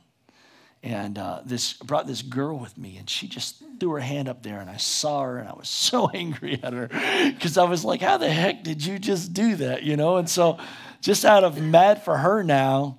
and 0.81 1.17
uh, 1.17 1.41
this 1.45 1.73
brought 1.73 2.07
this 2.07 2.21
girl 2.21 2.57
with 2.57 2.77
me 2.77 2.95
and 2.95 3.09
she 3.09 3.27
just 3.27 3.61
threw 3.83 3.91
her 3.91 3.99
hand 3.99 4.29
up 4.29 4.41
there 4.43 4.61
and 4.61 4.69
i 4.69 4.77
saw 4.77 5.23
her 5.23 5.39
and 5.39 5.49
i 5.49 5.51
was 5.51 5.67
so 5.91 6.07
angry 6.07 6.57
at 6.63 6.71
her 6.71 6.87
because 7.33 7.57
i 7.57 7.65
was 7.65 7.83
like 7.83 7.99
how 7.99 8.15
the 8.15 8.29
heck 8.29 8.63
did 8.63 8.85
you 8.85 8.97
just 8.97 9.33
do 9.33 9.55
that? 9.55 9.83
You 9.83 9.97
know? 9.97 10.15
And 10.15 10.29
so 10.29 10.57
just 11.01 11.25
out 11.25 11.43
of 11.43 11.61
mad 11.61 12.01
for 12.01 12.15
her 12.15 12.43
now 12.43 12.97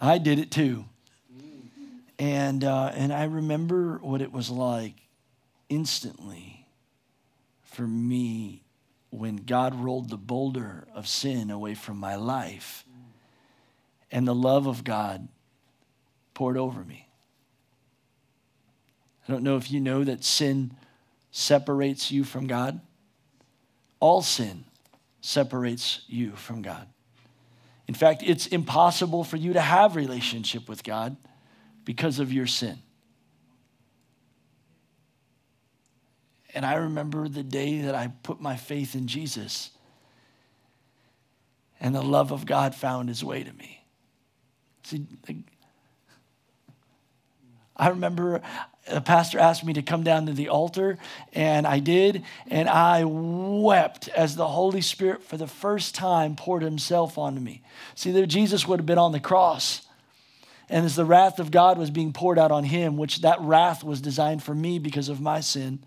i 0.00 0.18
did 0.18 0.38
it 0.38 0.52
too. 0.52 0.84
And 2.20 2.62
uh, 2.62 2.92
and 2.94 3.12
i 3.12 3.24
remember 3.24 3.98
what 3.98 4.22
it 4.22 4.32
was 4.32 4.48
like 4.48 4.94
instantly 5.68 6.68
for 7.64 7.82
me 7.82 8.62
when 9.10 9.38
god 9.38 9.74
rolled 9.74 10.08
the 10.08 10.16
boulder 10.16 10.86
of 10.94 11.08
sin 11.08 11.50
away 11.50 11.74
from 11.74 11.96
my 11.96 12.14
life 12.14 12.84
and 14.12 14.28
the 14.28 14.36
love 14.36 14.68
of 14.68 14.84
god 14.84 15.26
poured 16.32 16.56
over 16.56 16.84
me. 16.84 17.09
I 19.30 19.32
don't 19.32 19.44
know 19.44 19.56
if 19.56 19.70
you 19.70 19.78
know 19.78 20.02
that 20.02 20.24
sin 20.24 20.72
separates 21.30 22.10
you 22.10 22.24
from 22.24 22.48
God. 22.48 22.80
All 24.00 24.22
sin 24.22 24.64
separates 25.20 26.00
you 26.08 26.32
from 26.32 26.62
God. 26.62 26.88
In 27.86 27.94
fact, 27.94 28.24
it's 28.26 28.48
impossible 28.48 29.22
for 29.22 29.36
you 29.36 29.52
to 29.52 29.60
have 29.60 29.94
relationship 29.94 30.68
with 30.68 30.82
God 30.82 31.16
because 31.84 32.18
of 32.18 32.32
your 32.32 32.48
sin. 32.48 32.80
And 36.52 36.66
I 36.66 36.74
remember 36.74 37.28
the 37.28 37.44
day 37.44 37.82
that 37.82 37.94
I 37.94 38.08
put 38.24 38.40
my 38.40 38.56
faith 38.56 38.96
in 38.96 39.06
Jesus 39.06 39.70
and 41.78 41.94
the 41.94 42.02
love 42.02 42.32
of 42.32 42.46
God 42.46 42.74
found 42.74 43.08
his 43.08 43.22
way 43.22 43.44
to 43.44 43.52
me. 43.52 43.84
See, 44.82 45.06
I 47.80 47.88
remember 47.88 48.42
a 48.86 49.00
pastor 49.00 49.38
asked 49.38 49.64
me 49.64 49.72
to 49.72 49.80
come 49.80 50.02
down 50.02 50.26
to 50.26 50.34
the 50.34 50.50
altar, 50.50 50.98
and 51.32 51.66
I 51.66 51.78
did, 51.78 52.24
and 52.46 52.68
I 52.68 53.04
wept 53.04 54.08
as 54.08 54.36
the 54.36 54.48
Holy 54.48 54.82
Spirit 54.82 55.22
for 55.22 55.38
the 55.38 55.46
first 55.46 55.94
time 55.94 56.36
poured 56.36 56.62
himself 56.62 57.16
onto 57.16 57.40
me. 57.40 57.62
See, 57.94 58.10
there 58.10 58.26
Jesus 58.26 58.68
would 58.68 58.80
have 58.80 58.86
been 58.86 58.98
on 58.98 59.12
the 59.12 59.18
cross. 59.20 59.86
And 60.68 60.84
as 60.84 60.94
the 60.94 61.06
wrath 61.06 61.38
of 61.38 61.50
God 61.50 61.78
was 61.78 61.90
being 61.90 62.12
poured 62.12 62.38
out 62.38 62.52
on 62.52 62.64
him, 62.64 62.98
which 62.98 63.22
that 63.22 63.40
wrath 63.40 63.82
was 63.82 64.02
designed 64.02 64.42
for 64.42 64.54
me 64.54 64.78
because 64.78 65.08
of 65.08 65.18
my 65.18 65.40
sin, 65.40 65.82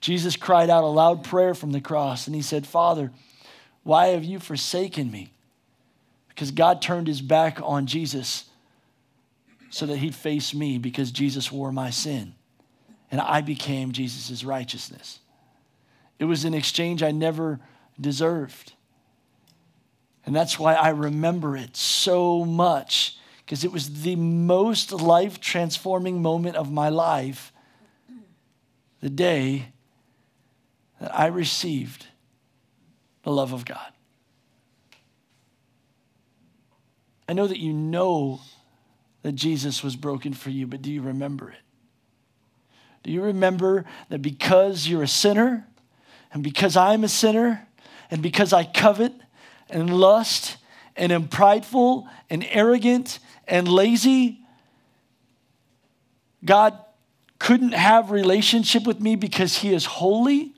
Jesus 0.00 0.36
cried 0.36 0.70
out 0.70 0.84
a 0.84 0.86
loud 0.86 1.22
prayer 1.22 1.52
from 1.52 1.72
the 1.72 1.82
cross, 1.82 2.26
and 2.26 2.34
he 2.34 2.42
said, 2.42 2.66
Father, 2.66 3.12
why 3.82 4.08
have 4.08 4.24
you 4.24 4.40
forsaken 4.40 5.10
me? 5.10 5.34
Because 6.30 6.50
God 6.50 6.80
turned 6.80 7.08
his 7.08 7.20
back 7.20 7.58
on 7.62 7.86
Jesus 7.86 8.46
so 9.76 9.84
that 9.84 9.98
he'd 9.98 10.14
face 10.14 10.54
me 10.54 10.78
because 10.78 11.10
Jesus 11.10 11.52
wore 11.52 11.70
my 11.70 11.90
sin 11.90 12.34
and 13.10 13.20
I 13.20 13.42
became 13.42 13.92
Jesus' 13.92 14.42
righteousness. 14.42 15.18
It 16.18 16.24
was 16.24 16.46
an 16.46 16.54
exchange 16.54 17.02
I 17.02 17.10
never 17.10 17.60
deserved. 18.00 18.72
And 20.24 20.34
that's 20.34 20.58
why 20.58 20.72
I 20.72 20.88
remember 20.88 21.58
it 21.58 21.76
so 21.76 22.42
much 22.46 23.18
because 23.44 23.64
it 23.64 23.70
was 23.70 24.00
the 24.00 24.16
most 24.16 24.92
life 24.92 25.40
transforming 25.40 26.22
moment 26.22 26.56
of 26.56 26.72
my 26.72 26.88
life 26.88 27.52
the 29.02 29.10
day 29.10 29.74
that 31.02 31.14
I 31.14 31.26
received 31.26 32.06
the 33.24 33.30
love 33.30 33.52
of 33.52 33.66
God. 33.66 33.92
I 37.28 37.34
know 37.34 37.46
that 37.46 37.58
you 37.58 37.74
know 37.74 38.40
that 39.26 39.34
Jesus 39.34 39.82
was 39.82 39.96
broken 39.96 40.32
for 40.32 40.50
you, 40.50 40.68
but 40.68 40.82
do 40.82 40.92
you 40.92 41.02
remember 41.02 41.50
it? 41.50 41.58
Do 43.02 43.10
you 43.10 43.22
remember 43.22 43.84
that 44.08 44.22
because 44.22 44.86
you're 44.86 45.02
a 45.02 45.08
sinner, 45.08 45.66
and 46.32 46.44
because 46.44 46.76
I'm 46.76 47.02
a 47.02 47.08
sinner, 47.08 47.66
and 48.08 48.22
because 48.22 48.52
I 48.52 48.62
covet 48.62 49.12
and 49.68 49.98
lust 49.98 50.58
and 50.94 51.10
am 51.10 51.26
prideful 51.26 52.08
and 52.30 52.46
arrogant 52.50 53.18
and 53.48 53.66
lazy, 53.66 54.38
God 56.44 56.78
couldn't 57.40 57.72
have 57.72 58.12
relationship 58.12 58.86
with 58.86 59.00
me 59.00 59.16
because 59.16 59.58
he 59.58 59.74
is 59.74 59.86
holy? 59.86 60.54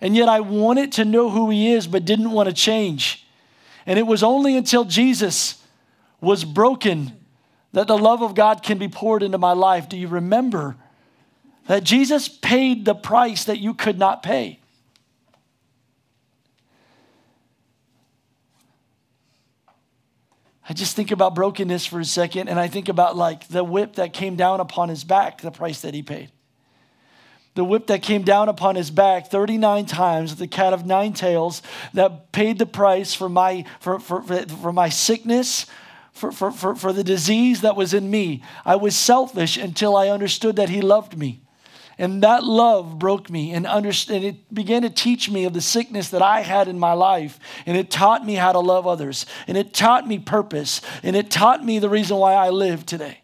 And 0.00 0.16
yet 0.16 0.28
I 0.28 0.40
wanted 0.40 0.90
to 0.94 1.04
know 1.04 1.30
who 1.30 1.50
he 1.50 1.70
is, 1.70 1.86
but 1.86 2.04
didn't 2.04 2.32
want 2.32 2.48
to 2.48 2.52
change. 2.52 3.24
And 3.86 3.96
it 3.96 4.08
was 4.08 4.24
only 4.24 4.56
until 4.56 4.82
Jesus 4.82 5.62
was 6.20 6.44
broken 6.44 7.12
that 7.72 7.86
the 7.86 7.98
love 7.98 8.22
of 8.22 8.34
God 8.34 8.62
can 8.62 8.78
be 8.78 8.88
poured 8.88 9.22
into 9.22 9.38
my 9.38 9.52
life. 9.52 9.88
Do 9.88 9.96
you 9.96 10.08
remember 10.08 10.76
that 11.66 11.84
Jesus 11.84 12.28
paid 12.28 12.84
the 12.84 12.94
price 12.94 13.44
that 13.44 13.58
you 13.58 13.74
could 13.74 13.98
not 13.98 14.22
pay? 14.22 14.60
I 20.68 20.72
just 20.72 20.96
think 20.96 21.12
about 21.12 21.34
brokenness 21.34 21.86
for 21.86 22.00
a 22.00 22.04
second, 22.04 22.48
and 22.48 22.58
I 22.58 22.66
think 22.66 22.88
about 22.88 23.16
like 23.16 23.46
the 23.48 23.62
whip 23.62 23.96
that 23.96 24.12
came 24.12 24.34
down 24.34 24.58
upon 24.58 24.88
his 24.88 25.04
back, 25.04 25.40
the 25.40 25.52
price 25.52 25.80
that 25.82 25.94
he 25.94 26.02
paid 26.02 26.32
the 27.56 27.64
whip 27.64 27.86
that 27.86 28.02
came 28.02 28.22
down 28.22 28.48
upon 28.48 28.76
his 28.76 28.90
back 28.90 29.28
39 29.28 29.86
times, 29.86 30.36
the 30.36 30.46
cat 30.46 30.74
of 30.74 30.86
nine 30.86 31.14
tails 31.14 31.62
that 31.94 32.30
paid 32.30 32.58
the 32.58 32.66
price 32.66 33.14
for 33.14 33.30
my, 33.30 33.64
for, 33.80 33.98
for, 33.98 34.22
for 34.22 34.72
my 34.72 34.90
sickness, 34.90 35.66
for, 36.16 36.32
for, 36.32 36.50
for, 36.50 36.74
for 36.74 36.92
the 36.92 37.04
disease 37.04 37.60
that 37.60 37.76
was 37.76 37.92
in 37.94 38.10
me. 38.10 38.42
I 38.64 38.76
was 38.76 38.96
selfish 38.96 39.56
until 39.56 39.96
I 39.96 40.08
understood 40.08 40.56
that 40.56 40.70
he 40.70 40.80
loved 40.80 41.16
me. 41.16 41.42
And 41.98 42.22
that 42.22 42.44
love 42.44 42.98
broke 42.98 43.30
me 43.30 43.52
and, 43.52 43.66
understand, 43.66 44.22
it 44.22 44.52
began 44.52 44.82
to 44.82 44.90
teach 44.90 45.30
me 45.30 45.44
of 45.44 45.54
the 45.54 45.62
sickness 45.62 46.10
that 46.10 46.20
I 46.20 46.40
had 46.40 46.68
in 46.68 46.78
my 46.78 46.92
life. 46.92 47.38
And 47.64 47.76
it 47.76 47.90
taught 47.90 48.24
me 48.24 48.34
how 48.34 48.52
to 48.52 48.60
love 48.60 48.86
others. 48.86 49.24
And 49.46 49.56
it 49.56 49.72
taught 49.72 50.06
me 50.06 50.18
purpose. 50.18 50.82
And 51.02 51.16
it 51.16 51.30
taught 51.30 51.64
me 51.64 51.78
the 51.78 51.88
reason 51.88 52.18
why 52.18 52.34
I 52.34 52.50
live 52.50 52.84
today. 52.84 53.20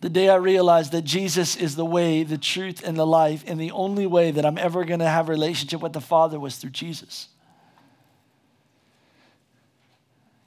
The 0.00 0.10
day 0.10 0.28
I 0.28 0.36
realized 0.36 0.92
that 0.92 1.02
Jesus 1.02 1.56
is 1.56 1.74
the 1.74 1.84
way, 1.84 2.22
the 2.22 2.38
truth, 2.38 2.82
and 2.86 2.96
the 2.96 3.06
life, 3.06 3.42
and 3.46 3.58
the 3.58 3.70
only 3.70 4.06
way 4.06 4.30
that 4.30 4.44
I'm 4.44 4.58
ever 4.58 4.84
going 4.84 5.00
to 5.00 5.08
have 5.08 5.28
a 5.28 5.32
relationship 5.32 5.80
with 5.80 5.94
the 5.94 6.00
Father 6.00 6.38
was 6.38 6.56
through 6.56 6.70
Jesus. 6.70 7.28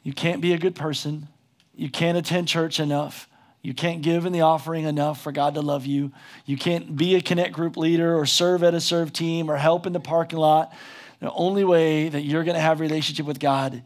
You 0.04 0.14
can't 0.14 0.42
be 0.42 0.54
a 0.54 0.58
good 0.58 0.76
person. 0.76 1.28
You 1.76 1.90
can't 1.90 2.18
attend 2.18 2.48
church 2.48 2.80
enough. 2.80 3.28
You 3.62 3.74
can't 3.74 4.02
give 4.02 4.26
in 4.26 4.32
the 4.32 4.42
offering 4.42 4.86
enough 4.86 5.22
for 5.22 5.32
God 5.32 5.56
to 5.56 5.62
love 5.62 5.86
you. 5.86 6.12
You 6.46 6.56
can't 6.56 6.96
be 6.96 7.16
a 7.16 7.22
connect 7.22 7.54
group 7.54 7.76
leader 7.76 8.18
or 8.18 8.26
serve 8.26 8.64
at 8.64 8.74
a 8.74 8.80
serve 8.80 9.12
team 9.12 9.52
or 9.52 9.58
help 9.58 9.86
in 9.86 9.94
the 9.94 10.00
parking 10.00 10.40
lot. 10.40 10.74
The 11.20 11.32
only 11.32 11.66
way 11.66 12.08
that 12.08 12.22
you're 12.22 12.46
going 12.46 12.56
to 12.56 12.62
have 12.62 12.80
a 12.80 12.84
relationship 12.84 13.26
with 13.26 13.40
God 13.40 13.84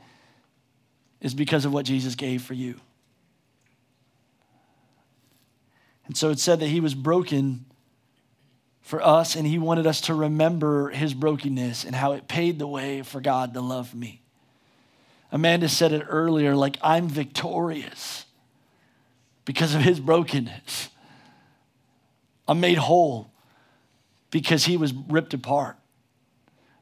is 1.22 1.34
because 1.34 1.66
of 1.66 1.74
what 1.74 1.86
Jesus 1.86 2.16
gave 2.16 2.44
for 2.44 2.54
you. 2.54 2.80
And 6.06 6.18
so 6.18 6.30
it 6.30 6.40
said 6.40 6.60
that 6.60 6.68
he 6.68 6.80
was 6.80 6.94
broken 6.96 7.66
for 8.82 9.02
us, 9.02 9.36
and 9.36 9.48
he 9.48 9.58
wanted 9.58 9.88
us 9.88 10.02
to 10.02 10.14
remember 10.14 10.90
his 10.90 11.14
brokenness 11.14 11.86
and 11.86 11.96
how 11.96 12.12
it 12.12 12.28
paid 12.28 12.60
the 12.60 12.68
way 12.68 13.02
for 13.02 13.22
God 13.22 13.54
to 13.54 13.62
love 13.62 13.96
me. 13.96 14.22
Amanda 15.32 15.70
said 15.70 15.94
it 15.94 16.06
earlier 16.08 16.56
like, 16.56 16.78
I'm 16.82 17.08
victorious 17.08 18.26
because 19.46 19.74
of 19.74 19.82
his 19.82 20.00
brokenness. 20.00 20.90
I'm 22.48 22.60
made 22.60 22.78
whole 22.78 23.32
because 24.32 24.66
he 24.66 24.76
was 24.76 24.94
ripped 24.94 25.34
apart. 25.34 25.78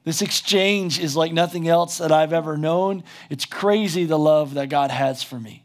This 0.03 0.23
exchange 0.23 0.99
is 0.99 1.15
like 1.15 1.31
nothing 1.31 1.67
else 1.67 1.99
that 1.99 2.11
I've 2.11 2.33
ever 2.33 2.57
known. 2.57 3.03
It's 3.29 3.45
crazy 3.45 4.05
the 4.05 4.17
love 4.17 4.55
that 4.55 4.69
God 4.69 4.89
has 4.89 5.21
for 5.21 5.39
me. 5.39 5.63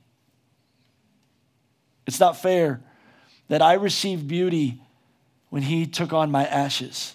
It's 2.06 2.20
not 2.20 2.36
fair 2.40 2.82
that 3.48 3.62
I 3.62 3.74
received 3.74 4.26
beauty 4.26 4.80
when 5.50 5.62
he 5.62 5.86
took 5.86 6.12
on 6.12 6.30
my 6.30 6.46
ashes. 6.46 7.14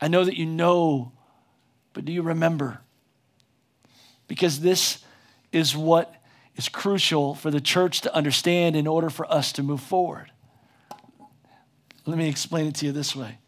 I 0.00 0.08
know 0.08 0.24
that 0.24 0.36
you 0.36 0.46
know, 0.46 1.12
but 1.92 2.04
do 2.04 2.12
you 2.12 2.22
remember? 2.22 2.80
Because 4.26 4.60
this 4.60 5.04
is 5.52 5.76
what 5.76 6.14
is 6.56 6.68
crucial 6.68 7.34
for 7.34 7.50
the 7.50 7.60
church 7.60 8.00
to 8.02 8.14
understand 8.14 8.76
in 8.76 8.86
order 8.86 9.10
for 9.10 9.30
us 9.32 9.52
to 9.52 9.62
move 9.62 9.80
forward. 9.80 10.32
Let 12.04 12.18
me 12.18 12.28
explain 12.28 12.66
it 12.66 12.74
to 12.76 12.86
you 12.86 12.92
this 12.92 13.14
way. 13.14 13.38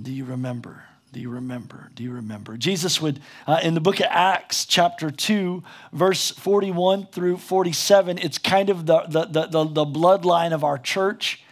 Do 0.00 0.12
you 0.12 0.24
remember? 0.24 0.84
Do 1.16 1.22
you 1.22 1.30
remember? 1.30 1.90
Do 1.94 2.02
you 2.04 2.12
remember? 2.12 2.58
Jesus 2.58 3.00
would, 3.00 3.20
uh, 3.46 3.60
in 3.62 3.72
the 3.72 3.80
book 3.80 4.00
of 4.00 4.06
Acts, 4.10 4.66
chapter 4.66 5.10
2, 5.10 5.62
verse 5.90 6.30
41 6.32 7.06
through 7.06 7.38
47, 7.38 8.18
it's 8.18 8.36
kind 8.36 8.68
of 8.68 8.84
the, 8.84 9.00
the, 9.08 9.24
the, 9.24 9.46
the, 9.46 9.64
the 9.64 9.86
bloodline 9.86 10.52
of 10.52 10.62
our 10.62 10.76
church. 10.76 11.42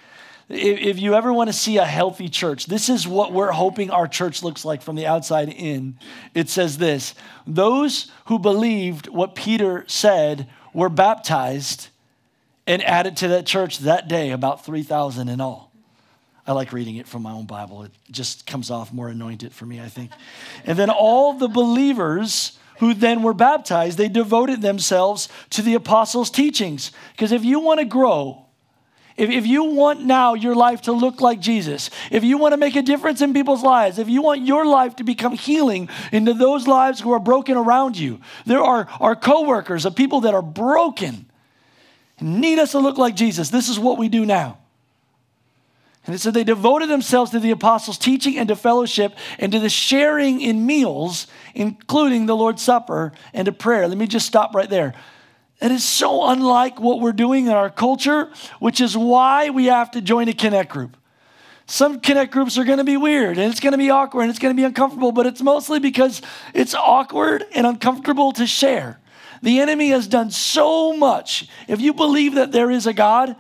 If, 0.51 0.81
if 0.81 0.99
you 0.99 1.15
ever 1.15 1.33
want 1.33 1.49
to 1.49 1.55
see 1.55 1.79
a 1.79 1.87
healthy 1.87 2.29
church, 2.29 2.67
this 2.67 2.91
is 2.91 3.09
what 3.09 3.33
we're 3.33 3.53
hoping 3.53 3.91
our 3.91 4.07
church 4.07 4.43
looks 4.43 4.67
like 4.67 4.83
from 4.83 4.97
the 4.97 5.07
outside 5.07 5.49
in. 5.49 5.99
It 6.35 6.51
says 6.51 6.77
this 6.77 7.15
Those 7.47 8.13
who 8.27 8.39
believed 8.39 9.09
what 9.09 9.35
Peter 9.35 9.87
said 9.89 10.47
were 10.75 10.91
baptized 10.91 11.89
and 12.67 12.83
added 12.83 13.17
to 13.17 13.29
that 13.29 13.47
church 13.47 13.79
that 13.79 14.09
day, 14.09 14.31
about 14.31 14.63
3,000 14.63 15.31
in 15.31 15.41
all. 15.41 15.74
I 16.47 16.53
like 16.53 16.73
reading 16.73 16.97
it 16.97 17.09
from 17.09 17.23
my 17.23 17.33
own 17.33 17.47
Bible. 17.47 17.85
It 17.85 17.93
just 18.11 18.47
comes 18.47 18.71
off 18.71 18.93
more 18.93 19.09
anointed 19.09 19.53
for 19.53 19.67
me, 19.67 19.81
I 19.81 19.89
think. 19.89 20.11
And 20.65 20.79
then 20.79 20.91
all 20.91 21.33
the 21.33 21.49
believers 21.49 22.59
who 22.79 22.93
then 22.95 23.23
were 23.23 23.35
baptized, 23.35 23.99
they 23.99 24.09
devoted 24.09 24.61
themselves 24.61 25.29
to 25.51 25.63
the 25.63 25.75
apostles' 25.75 26.31
teachings. 26.31 26.93
Because 27.13 27.33
if 27.33 27.45
you 27.45 27.61
want 27.61 27.81
to 27.81 27.87
grow 27.87 28.41
If, 29.17 29.31
if 29.31 29.47
you 29.47 29.63
want 29.65 30.05
now 30.05 30.35
your 30.35 30.57
life 30.57 30.83
to 30.83 30.93
look 30.93 31.21
like 31.21 31.39
Jesus, 31.39 31.89
if 32.11 32.25
you 32.25 32.37
want 32.37 32.53
to 32.53 32.57
make 32.57 32.75
a 32.75 32.83
difference 32.83 33.23
in 33.23 33.33
people's 33.33 33.63
lives, 33.63 33.99
if 33.99 34.09
you 34.09 34.23
want 34.23 34.45
your 34.45 34.67
life 34.67 34.97
to 34.97 35.05
become 35.05 35.37
healing 35.37 35.89
into 36.11 36.35
those 36.35 36.67
lives 36.67 37.01
who 37.01 37.13
are 37.13 37.21
broken 37.21 37.57
around 37.57 37.97
you, 37.97 38.19
there 38.45 38.61
are, 38.61 38.89
are 39.01 39.15
coworkers 39.15 39.87
of 39.87 39.95
people 39.95 40.23
that 40.23 40.35
are 40.35 40.43
broken 40.43 41.27
need 42.21 42.59
us 42.59 42.73
to 42.73 42.81
look 42.81 42.99
like 42.99 43.15
Jesus. 43.15 43.51
This 43.51 43.69
is 43.69 43.79
what 43.79 43.99
we 43.99 44.09
do 44.09 44.27
now. 44.27 44.59
And 46.07 46.15
it 46.15 46.19
said 46.19 46.35
they 46.35 46.45
devoted 46.45 46.91
themselves 46.91 47.31
to 47.31 47.41
the 47.41 47.51
apostles' 47.51 47.97
teaching 47.97 48.37
and 48.37 48.49
to 48.49 48.57
fellowship 48.57 49.17
and 49.39 49.51
to 49.53 49.59
the 49.59 49.71
sharing 49.71 50.41
in 50.41 50.67
meals, 50.67 51.27
including 51.55 52.27
the 52.27 52.37
Lord's 52.37 52.63
Supper 52.63 53.13
and 53.33 53.47
to 53.47 53.53
prayer. 53.53 53.89
Let 53.89 53.97
me 53.97 54.07
just 54.07 54.27
stop 54.27 54.55
right 54.55 54.69
there. 54.69 54.93
It 55.63 55.71
is 55.71 55.85
so 55.85 56.29
unlike 56.29 56.79
what 56.79 57.01
we're 57.01 57.13
doing 57.13 57.47
in 57.47 57.53
our 57.53 57.71
culture, 57.71 58.31
which 58.59 58.83
is 58.83 58.97
why 58.97 59.49
we 59.49 59.67
have 59.67 59.93
to 59.93 60.03
join 60.03 60.29
a 60.29 60.35
connect 60.35 60.71
group. 60.71 60.97
Some 61.67 62.01
connect 62.01 62.33
groups 62.33 62.59
are 62.59 62.65
going 62.65 62.79
to 62.79 62.85
be 62.85 62.99
weird 62.99 63.39
and 63.39 63.51
it's 63.51 63.61
going 63.61 63.73
to 63.73 63.79
be 63.79 63.89
awkward 63.89 64.23
and 64.23 64.31
it's 64.31 64.39
going 64.39 64.55
to 64.55 64.61
be 64.61 64.67
uncomfortable, 64.67 65.13
but 65.13 65.27
it's 65.27 65.41
mostly 65.41 65.79
because 65.79 66.21
it's 66.53 66.75
awkward 66.75 67.47
and 67.55 67.67
uncomfortable 67.67 68.33
to 68.33 68.47
share. 68.47 69.01
The 69.41 69.61
enemy 69.61 69.89
has 69.89 70.07
done 70.07 70.31
so 70.31 70.95
much. 70.95 71.49
If 71.67 71.81
you 71.81 71.95
believe 71.95 72.35
that 72.35 72.53
there 72.53 72.71
is 72.71 72.87
a 72.87 72.93
God, 72.93 73.37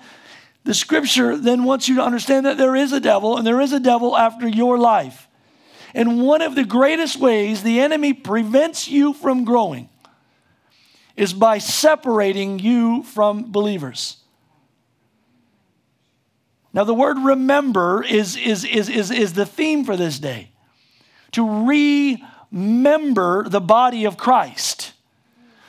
the 0.64 0.74
scripture 0.74 1.36
then 1.36 1.64
wants 1.64 1.88
you 1.88 1.96
to 1.96 2.02
understand 2.02 2.46
that 2.46 2.58
there 2.58 2.74
is 2.74 2.92
a 2.92 3.00
devil 3.00 3.36
and 3.36 3.46
there 3.46 3.60
is 3.60 3.72
a 3.72 3.80
devil 3.80 4.16
after 4.16 4.48
your 4.48 4.78
life. 4.78 5.28
And 5.94 6.22
one 6.22 6.42
of 6.42 6.54
the 6.54 6.64
greatest 6.64 7.20
ways 7.20 7.62
the 7.62 7.80
enemy 7.80 8.12
prevents 8.12 8.88
you 8.88 9.12
from 9.12 9.44
growing 9.44 9.88
is 11.16 11.32
by 11.32 11.58
separating 11.58 12.58
you 12.58 13.04
from 13.04 13.52
believers. 13.52 14.16
Now, 16.72 16.82
the 16.82 16.94
word 16.94 17.18
remember 17.18 18.02
is, 18.02 18.36
is, 18.36 18.64
is, 18.64 18.88
is, 18.88 19.12
is 19.12 19.34
the 19.34 19.46
theme 19.46 19.84
for 19.84 19.96
this 19.96 20.18
day 20.18 20.50
to 21.32 21.66
remember 22.50 23.48
the 23.48 23.60
body 23.60 24.04
of 24.04 24.16
Christ, 24.16 24.92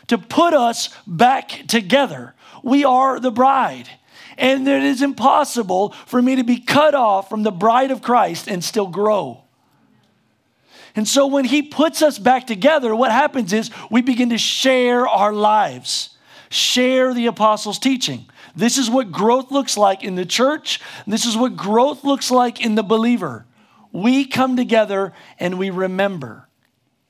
to 0.08 0.18
put 0.18 0.54
us 0.54 0.90
back 1.06 1.68
together. 1.68 2.34
We 2.64 2.86
are 2.86 3.20
the 3.20 3.32
bride. 3.32 3.90
And 4.38 4.68
it 4.68 4.84
is 4.84 5.02
impossible 5.02 5.92
for 6.06 6.22
me 6.22 6.36
to 6.36 6.44
be 6.44 6.60
cut 6.60 6.94
off 6.96 7.30
from 7.30 7.44
the 7.44 7.52
bride 7.52 7.92
of 7.92 8.02
Christ 8.02 8.48
and 8.48 8.64
still 8.64 8.88
grow. 8.88 9.44
And 10.96 11.08
so 11.08 11.28
when 11.28 11.46
he 11.46 11.62
puts 11.62 12.02
us 12.02 12.18
back 12.18 12.48
together, 12.48 12.96
what 12.96 13.12
happens 13.12 13.52
is 13.52 13.70
we 13.92 14.02
begin 14.02 14.30
to 14.30 14.38
share 14.38 15.08
our 15.08 15.34
lives, 15.34 16.18
share 16.50 17.14
the 17.14 17.26
apostles' 17.28 17.80
teaching. 17.80 18.26
This 18.56 18.78
is 18.78 18.90
what 18.90 19.12
growth 19.12 19.52
looks 19.52 19.78
like 19.78 20.04
in 20.04 20.16
the 20.16 20.26
church. 20.26 20.80
This 21.06 21.26
is 21.26 21.36
what 21.36 21.58
growth 21.58 22.06
looks 22.06 22.32
like 22.32 22.64
in 22.64 22.76
the 22.76 22.84
believer. 22.84 23.46
We 23.92 24.26
come 24.26 24.56
together 24.56 25.14
and 25.38 25.60
we 25.60 25.70
remember. 25.70 26.48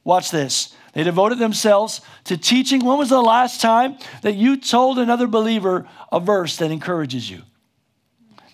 Watch 0.05 0.31
this. 0.31 0.74
They 0.93 1.03
devoted 1.03 1.39
themselves 1.39 2.00
to 2.24 2.38
teaching. 2.38 2.85
When 2.85 2.97
was 2.97 3.09
the 3.09 3.21
last 3.21 3.59
time 3.59 3.97
that 4.21 4.35
you 4.35 4.55
told 4.55 4.97
another 4.97 5.27
believer 5.27 5.85
a 6.09 6.21
verse 6.21 6.55
that 6.57 6.71
encourages 6.71 7.29
you? 7.29 7.41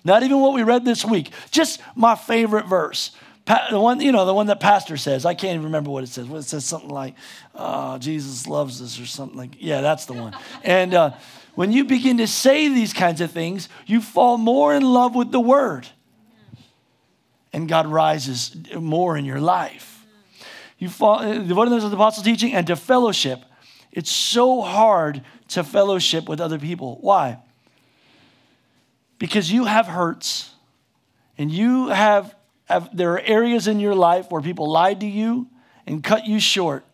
Not 0.03 0.23
even 0.23 0.39
what 0.39 0.55
we 0.55 0.63
read 0.63 0.83
this 0.83 1.05
week, 1.05 1.29
just 1.51 1.79
my 1.95 2.15
favorite 2.15 2.65
verse 2.65 3.11
the 3.45 3.79
one, 3.79 3.99
you 4.01 4.11
know, 4.11 4.25
the 4.25 4.33
one 4.33 4.47
that 4.47 4.59
pastor 4.59 4.97
says. 4.97 5.25
I 5.25 5.33
can't 5.33 5.55
even 5.55 5.65
remember 5.65 5.89
what 5.89 6.03
it 6.03 6.07
says. 6.07 6.29
It 6.29 6.43
says 6.43 6.65
something 6.65 6.89
like, 6.89 7.15
oh, 7.55 7.97
Jesus 7.97 8.47
loves 8.47 8.81
us 8.81 8.99
or 8.99 9.05
something 9.05 9.37
like, 9.37 9.51
yeah, 9.59 9.81
that's 9.81 10.05
the 10.05 10.13
one. 10.13 10.35
and 10.63 10.93
uh, 10.93 11.11
when 11.55 11.71
you 11.71 11.83
begin 11.83 12.17
to 12.17 12.27
say 12.27 12.69
these 12.69 12.93
kinds 12.93 13.19
of 13.19 13.31
things, 13.31 13.67
you 13.85 14.01
fall 14.01 14.37
more 14.37 14.73
in 14.73 14.83
love 14.83 15.15
with 15.15 15.31
the 15.31 15.39
word. 15.39 15.87
And 17.53 17.67
God 17.67 17.87
rises 17.87 18.55
more 18.73 19.17
in 19.17 19.25
your 19.25 19.41
life. 19.41 19.90
You 20.81 20.89
fall, 20.89 21.19
devoted 21.19 21.71
themselves 21.71 21.85
to 21.85 21.89
the 21.89 21.95
apostles' 21.95 22.25
teaching 22.25 22.53
and 22.53 22.65
to 22.65 22.75
fellowship. 22.75 23.45
It's 23.91 24.11
so 24.11 24.61
hard 24.61 25.21
to 25.49 25.63
fellowship 25.63 26.27
with 26.27 26.41
other 26.41 26.57
people. 26.57 26.97
Why? 27.01 27.37
Because 29.19 29.51
you 29.51 29.65
have 29.65 29.85
hurts 29.85 30.49
and 31.37 31.51
you 31.51 31.89
have 31.89 32.35
have, 32.71 32.95
there 32.95 33.13
are 33.13 33.19
areas 33.19 33.67
in 33.67 33.79
your 33.79 33.93
life 33.93 34.31
where 34.31 34.41
people 34.41 34.71
lied 34.71 35.01
to 35.01 35.05
you 35.05 35.47
and 35.85 36.03
cut 36.03 36.25
you 36.25 36.39
short. 36.39 36.85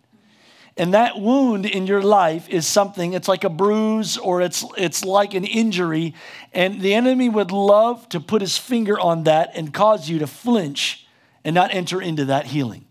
And 0.76 0.93
that 0.93 1.17
wound 1.17 1.65
in 1.65 1.88
your 1.88 2.02
life 2.02 2.50
is 2.50 2.67
something, 2.67 3.13
it's 3.13 3.28
like 3.28 3.43
a 3.43 3.50
bruise 3.50 4.17
or 4.17 4.41
it's, 4.41 4.65
it's 4.76 5.06
like 5.06 5.34
an 5.34 5.43
injury. 5.45 6.13
And 6.54 6.82
the 6.82 6.93
enemy 6.93 7.30
would 7.30 7.52
love 7.52 8.10
to 8.10 8.19
put 8.19 8.41
his 8.41 8.58
finger 8.58 9.00
on 9.00 9.23
that 9.23 9.52
and 9.56 9.73
cause 9.73 10.10
you 10.10 10.19
to 10.19 10.28
flinch 10.28 11.08
and 11.43 11.54
not 11.56 11.73
enter 11.73 12.02
into 12.02 12.26
that 12.26 12.47
healing. 12.47 12.87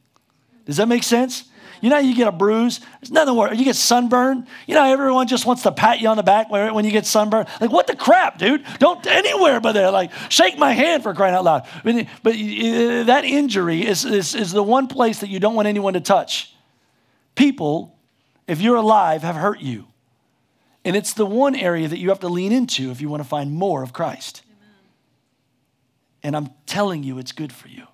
Does 0.67 0.77
that 0.77 0.89
make 0.89 1.03
sense? 1.03 1.45
You 1.81 1.91
know, 1.91 1.99
you 1.99 2.15
get 2.15 2.27
a 2.27 2.33
bruise. 2.33 2.81
There's 3.01 3.11
nothing 3.11 3.37
worse. 3.37 3.57
You 3.59 3.65
get 3.65 3.77
sunburn. 3.77 4.47
You 4.67 4.75
know, 4.75 4.85
everyone 4.85 5.27
just 5.27 5.47
wants 5.47 5.63
to 5.65 5.73
pat 5.73 6.01
you 6.01 6.09
on 6.09 6.17
the 6.17 6.23
back 6.23 6.51
when 6.51 6.85
you 6.85 6.91
get 6.91 7.07
sunburn. 7.07 7.47
Like, 7.61 7.71
what 7.71 7.87
the 7.87 7.95
crap, 7.95 8.39
dude? 8.39 8.65
Don't 8.79 9.07
anywhere 9.07 9.61
but 9.61 9.73
there. 9.73 9.91
Like, 9.91 10.11
shake 10.31 10.59
my 10.59 10.73
hand 10.73 11.03
for 11.03 11.15
crying 11.15 11.35
out 11.35 11.45
loud. 11.45 11.67
But, 11.85 12.07
but 12.23 12.33
that 12.33 13.23
injury 13.25 13.87
is, 13.87 14.05
is, 14.05 14.35
is 14.35 14.53
the 14.53 14.63
one 14.63 14.89
place 14.89 15.21
that 15.21 15.29
you 15.29 15.39
don't 15.39 15.55
want 15.55 15.69
anyone 15.69 15.93
to 15.95 16.01
touch. 16.01 16.55
People, 17.35 17.97
if 18.47 18.61
you're 18.61 18.77
alive, 18.77 19.23
have 19.23 19.37
hurt 19.37 19.61
you. 19.61 19.87
And 20.85 20.97
it's 20.97 21.13
the 21.13 21.27
one 21.27 21.55
area 21.55 21.89
that 21.89 21.99
you 21.99 22.09
have 22.09 22.21
to 22.21 22.29
lean 22.29 22.53
into 22.53 22.91
if 22.91 23.01
you 23.01 23.09
want 23.09 23.23
to 23.23 23.29
find 23.29 23.53
more 23.53 23.83
of 23.83 23.93
Christ. 23.93 24.43
Amen. 24.47 24.75
And 26.23 26.37
I'm 26.37 26.51
telling 26.65 27.03
you, 27.03 27.19
it's 27.19 27.33
good 27.33 27.53
for 27.53 27.69
you. 27.69 27.87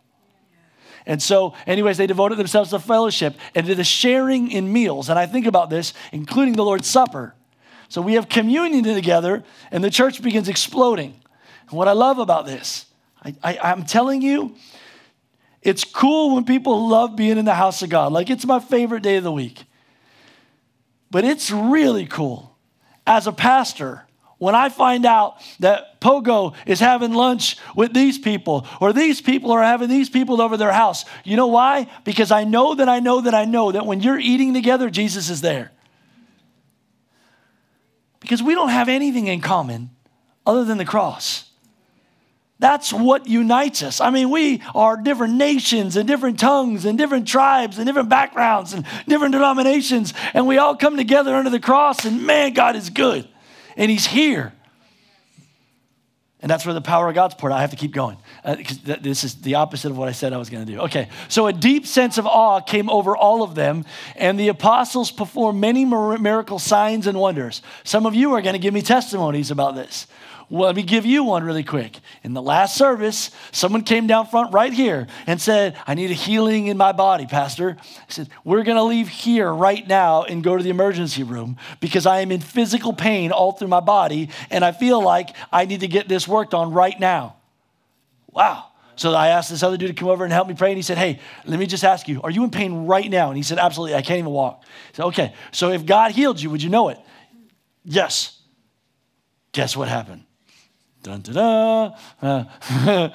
And 1.07 1.23
so, 1.23 1.55
anyways, 1.67 1.97
they 1.97 2.07
devoted 2.07 2.39
themselves 2.39 2.71
to 2.71 2.79
fellowship 2.79 3.35
and 3.55 3.67
to 3.67 3.75
the 3.75 3.85
sharing 3.85 4.51
in 4.51 4.73
meals. 4.73 5.09
And 5.09 5.19
I 5.19 5.27
think 5.27 5.47
about 5.47 5.71
this, 5.71 5.95
including 6.13 6.55
the 6.55 6.65
Lord's 6.65 6.87
Supper. 6.87 7.35
So 7.89 8.01
we 8.01 8.15
have 8.15 8.29
communion 8.29 8.85
together, 8.85 9.45
and 9.71 9.83
the 9.83 9.91
church 9.91 10.23
begins 10.23 10.49
exploding. 10.49 11.21
And 11.69 11.77
what 11.77 11.89
I 11.89 11.93
love 11.93 12.19
about 12.19 12.47
this, 12.47 12.87
I, 13.23 13.35
I, 13.43 13.59
I'm 13.59 13.85
telling 13.85 14.23
you, 14.23 14.55
it's 15.61 15.85
cool 15.85 16.35
when 16.35 16.45
people 16.45 16.89
love 16.89 17.17
being 17.17 17.39
in 17.39 17.45
the 17.45 17.55
house 17.55 17.83
of 17.83 17.89
God. 17.89 18.13
Like 18.13 18.31
it's 18.31 18.47
my 18.47 18.61
favorite 18.61 19.03
day 19.03 19.17
of 19.17 19.25
the 19.25 19.33
week. 19.33 19.65
But 21.11 21.25
it's 21.25 21.51
really 21.51 22.07
cool 22.07 22.57
as 23.07 23.27
a 23.27 23.33
pastor 23.33 24.07
when 24.43 24.57
I 24.57 24.71
find 24.71 25.07
out 25.07 25.41
that 25.61 26.01
Pogo 26.01 26.57
is 26.67 26.81
having 26.81 27.13
lunch 27.13 27.59
with 27.77 27.95
these 27.95 28.19
people, 28.19 28.67
or 28.81 28.93
these 28.93 29.21
people 29.21 29.53
are 29.53 29.63
having 29.63 29.89
these 29.89 30.11
people 30.11 30.43
over 30.43 30.57
their 30.57 30.73
house, 30.73 31.05
you 31.23 31.37
know 31.37 31.47
why? 31.47 31.87
Because 32.03 32.33
I 32.33 32.43
know 32.43 32.75
that 32.75 32.89
I 32.89 32.99
know 32.99 33.21
that 33.21 33.35
I 33.35 33.45
know 33.45 33.71
that 33.71 33.87
when 33.87 34.01
you're 34.01 34.19
eating 34.19 34.53
together, 34.53 34.91
Jesus 34.91 35.31
is 35.31 35.43
there. 35.43 35.71
Because 38.19 38.43
we 38.43 38.57
don't 38.57 38.71
have 38.71 38.89
anything 38.89 39.29
in 39.29 39.41
common 39.41 39.91
other 40.45 40.65
than 40.65 40.77
the 40.77 40.85
cross. 40.85 41.49
That's 42.59 42.93
what 42.93 43.29
unites 43.29 43.81
us. 43.85 44.01
I 44.01 44.11
mean, 44.11 44.29
we 44.29 44.61
are 44.75 44.97
different 44.97 45.35
nations 45.35 45.95
and 45.95 46.09
different 46.09 46.41
tongues 46.41 46.85
and 46.85 46.99
different 46.99 47.29
tribes 47.29 47.79
and 47.79 47.87
different 47.87 48.09
backgrounds 48.09 48.73
and 48.73 48.85
different 49.07 49.35
denominations, 49.35 50.13
and 50.35 50.49
we 50.49 50.59
all 50.59 50.75
come 50.75 50.97
together 50.97 51.33
under 51.33 51.51
the 51.51 51.61
cross, 51.61 52.05
and 52.05 52.27
man, 52.27 52.55
God 52.55 52.75
is 52.75 52.91
good 52.91 53.29
and 53.77 53.91
He's 53.91 54.07
here. 54.07 54.53
And 56.43 56.51
that's 56.51 56.67
where 56.67 56.75
the 56.75 56.81
power 56.81 57.09
of 57.09 57.15
God's 57.15 57.35
poured. 57.35 57.53
I 57.53 57.61
have 57.61 57.71
to 57.71 57.77
keep 57.77 57.93
going. 57.93 58.19
Uh, 58.45 58.57
this 59.01 59.23
is 59.23 59.37
the 59.37 59.55
opposite 59.55 59.93
of 59.93 59.97
what 59.97 60.09
I 60.09 60.13
said 60.13 60.33
I 60.33 60.39
was 60.39 60.51
going 60.51 60.67
to 60.67 60.73
do. 60.73 60.81
Okay, 60.81 61.09
so 61.29 61.47
a 61.47 61.53
deep 61.53 61.87
sense 61.87 62.19
of 62.19 62.27
awe 62.27 62.61
came 62.61 62.91
over 62.91 63.17
all 63.17 63.45
of 63.45 63.55
them, 63.55 63.85
and 64.17 64.41
the 64.41 64.49
apostles 64.49 65.13
performed 65.13 65.61
many 65.61 65.85
miracle 65.85 66.59
signs 66.59 67.07
and 67.07 67.17
wonders. 67.17 67.63
Some 67.85 68.07
of 68.07 68.17
you 68.17 68.33
are 68.35 68.43
going 68.43 68.55
to 68.55 68.59
give 68.59 68.75
me 68.75 68.83
testimonies 68.83 69.53
about 69.53 69.77
this. 69.77 70.09
Well, 70.53 70.67
let 70.67 70.77
me 70.77 70.83
give 70.83 71.07
you 71.07 71.25
one 71.25 71.45
really 71.45 71.65
quick. 71.65 71.99
In 72.23 72.35
the 72.35 72.43
last 72.43 72.77
service, 72.77 73.31
someone 73.53 73.85
came 73.85 74.07
down 74.07 74.27
front 74.27 74.53
right 74.53 74.71
here 74.71 75.07
and 75.27 75.41
said, 75.41 75.79
I 75.87 75.95
need 75.95 76.11
a 76.11 76.15
healing 76.15 76.67
in 76.67 76.77
my 76.77 76.93
body, 76.93 77.25
Pastor. 77.25 77.79
I 77.81 78.05
said, 78.09 78.29
We're 78.45 78.63
going 78.63 78.77
to 78.77 78.83
leave 78.83 79.09
here 79.09 79.51
right 79.51 79.89
now 79.89 80.25
and 80.25 80.45
go 80.45 80.55
to 80.55 80.63
the 80.63 80.69
emergency 80.69 81.23
room 81.23 81.57
because 81.81 82.05
I 82.05 82.21
am 82.21 82.31
in 82.31 82.43
physical 82.43 82.93
pain 82.93 83.33
all 83.33 83.53
through 83.53 83.69
my 83.69 83.81
body 83.81 84.29
and 84.51 84.63
I 84.63 84.73
feel 84.73 85.03
like 85.03 85.35
I 85.51 85.65
need 85.65 85.81
to 85.81 85.89
get 85.89 86.07
this 86.07 86.29
worked 86.29 86.53
on 86.53 86.75
right 86.75 87.01
now. 87.01 87.37
Wow. 88.31 88.67
So 88.97 89.15
I 89.15 89.29
asked 89.29 89.49
this 89.49 89.63
other 89.63 89.79
dude 89.79 89.89
to 89.89 89.95
come 89.95 90.11
over 90.11 90.23
and 90.23 90.33
help 90.35 90.49
me 90.49 90.55
pray, 90.55 90.69
and 90.69 90.77
he 90.77 90.83
said, 90.83 90.99
Hey, 90.99 91.19
let 91.47 91.59
me 91.59 91.65
just 91.65 91.83
ask 91.83 92.09
you, 92.09 92.21
are 92.21 92.31
you 92.31 92.45
in 92.45 92.51
pain 92.51 92.85
right 92.85 93.11
now? 93.11 93.29
And 93.29 93.39
he 93.39 93.43
said, 93.43 93.57
Absolutely, 93.57 93.97
I 93.97 94.03
can't 94.03 94.19
even 94.19 94.33
walk. 94.33 94.65
I 94.65 94.97
said, 94.99 95.05
Okay, 95.07 95.35
so 95.51 95.71
if 95.71 95.87
God 95.87 96.11
healed 96.11 96.43
you, 96.43 96.51
would 96.51 96.63
you 96.63 96.69
know 96.69 96.91
it? 96.91 96.99
Yes. 97.87 98.39
Guess 99.53 99.79
what 99.79 99.89
happened? 99.89 100.25
Dun, 101.03 101.21
da, 101.23 101.33
da. 101.33 101.97
Uh, 102.23 103.09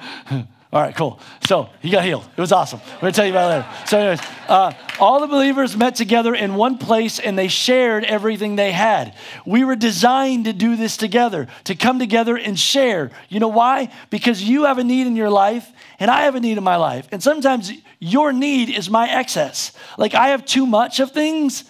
All 0.70 0.82
right, 0.82 0.94
cool. 0.94 1.18
So 1.46 1.70
he 1.80 1.88
got 1.88 2.04
healed. 2.04 2.28
It 2.36 2.40
was 2.40 2.52
awesome. 2.52 2.80
We're 2.96 3.00
going 3.00 3.12
to 3.14 3.16
tell 3.16 3.24
you 3.24 3.32
about 3.32 3.50
it 3.50 3.56
later. 3.56 3.86
So, 3.86 3.98
anyways, 3.98 4.20
uh, 4.48 4.72
all 5.00 5.20
the 5.20 5.26
believers 5.26 5.74
met 5.74 5.94
together 5.94 6.34
in 6.34 6.56
one 6.56 6.76
place 6.76 7.18
and 7.18 7.38
they 7.38 7.48
shared 7.48 8.04
everything 8.04 8.56
they 8.56 8.72
had. 8.72 9.14
We 9.46 9.64
were 9.64 9.76
designed 9.76 10.44
to 10.44 10.52
do 10.52 10.76
this 10.76 10.98
together, 10.98 11.48
to 11.64 11.74
come 11.74 11.98
together 11.98 12.36
and 12.36 12.58
share. 12.58 13.10
You 13.30 13.40
know 13.40 13.48
why? 13.48 13.90
Because 14.10 14.42
you 14.42 14.66
have 14.66 14.76
a 14.76 14.84
need 14.84 15.06
in 15.06 15.16
your 15.16 15.30
life 15.30 15.66
and 15.98 16.10
I 16.10 16.24
have 16.24 16.34
a 16.34 16.40
need 16.40 16.58
in 16.58 16.64
my 16.64 16.76
life. 16.76 17.08
And 17.10 17.22
sometimes 17.22 17.72
your 17.98 18.34
need 18.34 18.68
is 18.68 18.90
my 18.90 19.08
excess. 19.08 19.72
Like 19.96 20.14
I 20.14 20.28
have 20.28 20.44
too 20.44 20.66
much 20.66 21.00
of 21.00 21.12
things 21.12 21.64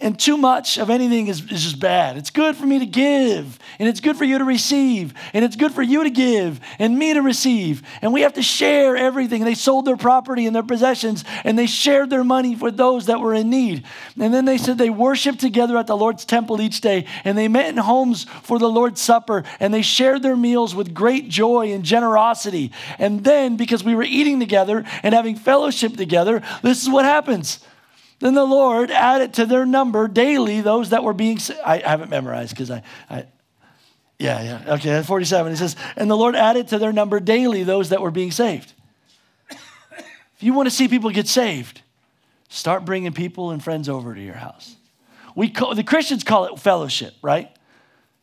and 0.00 0.18
too 0.18 0.36
much 0.36 0.78
of 0.78 0.90
anything 0.90 1.28
is, 1.28 1.40
is 1.50 1.62
just 1.62 1.80
bad. 1.80 2.16
It's 2.16 2.30
good 2.30 2.56
for 2.56 2.66
me 2.66 2.78
to 2.78 2.86
give, 2.86 3.58
and 3.78 3.88
it's 3.88 4.00
good 4.00 4.16
for 4.16 4.24
you 4.24 4.38
to 4.38 4.44
receive, 4.44 5.14
and 5.32 5.44
it's 5.44 5.56
good 5.56 5.72
for 5.72 5.82
you 5.82 6.04
to 6.04 6.10
give 6.10 6.60
and 6.78 6.98
me 6.98 7.14
to 7.14 7.22
receive. 7.22 7.82
And 8.02 8.12
we 8.12 8.22
have 8.22 8.34
to 8.34 8.42
share 8.42 8.96
everything. 8.96 9.44
They 9.44 9.54
sold 9.54 9.84
their 9.84 9.96
property 9.96 10.46
and 10.46 10.54
their 10.54 10.62
possessions, 10.62 11.24
and 11.44 11.58
they 11.58 11.66
shared 11.66 12.10
their 12.10 12.24
money 12.24 12.54
for 12.54 12.70
those 12.70 13.06
that 13.06 13.20
were 13.20 13.34
in 13.34 13.50
need. 13.50 13.84
And 14.18 14.32
then 14.32 14.44
they 14.44 14.58
said 14.58 14.78
they 14.78 14.90
worshiped 14.90 15.40
together 15.40 15.76
at 15.76 15.86
the 15.86 15.96
Lord's 15.96 16.24
temple 16.24 16.60
each 16.60 16.80
day, 16.80 17.06
and 17.24 17.36
they 17.36 17.48
met 17.48 17.68
in 17.68 17.76
homes 17.76 18.24
for 18.42 18.58
the 18.58 18.68
Lord's 18.68 19.00
supper, 19.00 19.44
and 19.60 19.72
they 19.72 19.82
shared 19.82 20.22
their 20.22 20.36
meals 20.36 20.74
with 20.74 20.94
great 20.94 21.28
joy 21.28 21.72
and 21.72 21.84
generosity. 21.84 22.72
And 22.98 23.24
then, 23.24 23.56
because 23.56 23.84
we 23.84 23.94
were 23.94 24.02
eating 24.02 24.40
together 24.40 24.84
and 25.02 25.14
having 25.14 25.36
fellowship 25.36 25.96
together, 25.96 26.42
this 26.62 26.82
is 26.82 26.88
what 26.88 27.04
happens 27.04 27.60
then 28.20 28.34
the 28.34 28.44
Lord 28.44 28.90
added 28.90 29.34
to 29.34 29.46
their 29.46 29.66
number 29.66 30.06
daily 30.06 30.60
those 30.60 30.90
that 30.90 31.02
were 31.02 31.14
being 31.14 31.38
saved. 31.38 31.60
I 31.64 31.78
haven't 31.78 32.10
memorized 32.10 32.50
because 32.50 32.70
I, 32.70 32.82
I, 33.08 33.26
yeah, 34.18 34.42
yeah. 34.42 34.74
Okay, 34.74 35.02
47. 35.02 35.52
He 35.52 35.56
says, 35.56 35.74
and 35.96 36.10
the 36.10 36.16
Lord 36.16 36.36
added 36.36 36.68
to 36.68 36.78
their 36.78 36.92
number 36.92 37.18
daily 37.18 37.64
those 37.64 37.88
that 37.88 38.02
were 38.02 38.10
being 38.10 38.30
saved. 38.30 38.74
if 39.50 40.36
you 40.40 40.52
want 40.52 40.68
to 40.68 40.70
see 40.70 40.86
people 40.86 41.10
get 41.10 41.26
saved, 41.26 41.80
start 42.50 42.84
bringing 42.84 43.12
people 43.12 43.50
and 43.50 43.64
friends 43.64 43.88
over 43.88 44.14
to 44.14 44.20
your 44.20 44.34
house. 44.34 44.76
We 45.34 45.48
call, 45.48 45.74
the 45.74 45.84
Christians 45.84 46.22
call 46.22 46.44
it 46.44 46.58
fellowship, 46.58 47.14
right? 47.22 47.50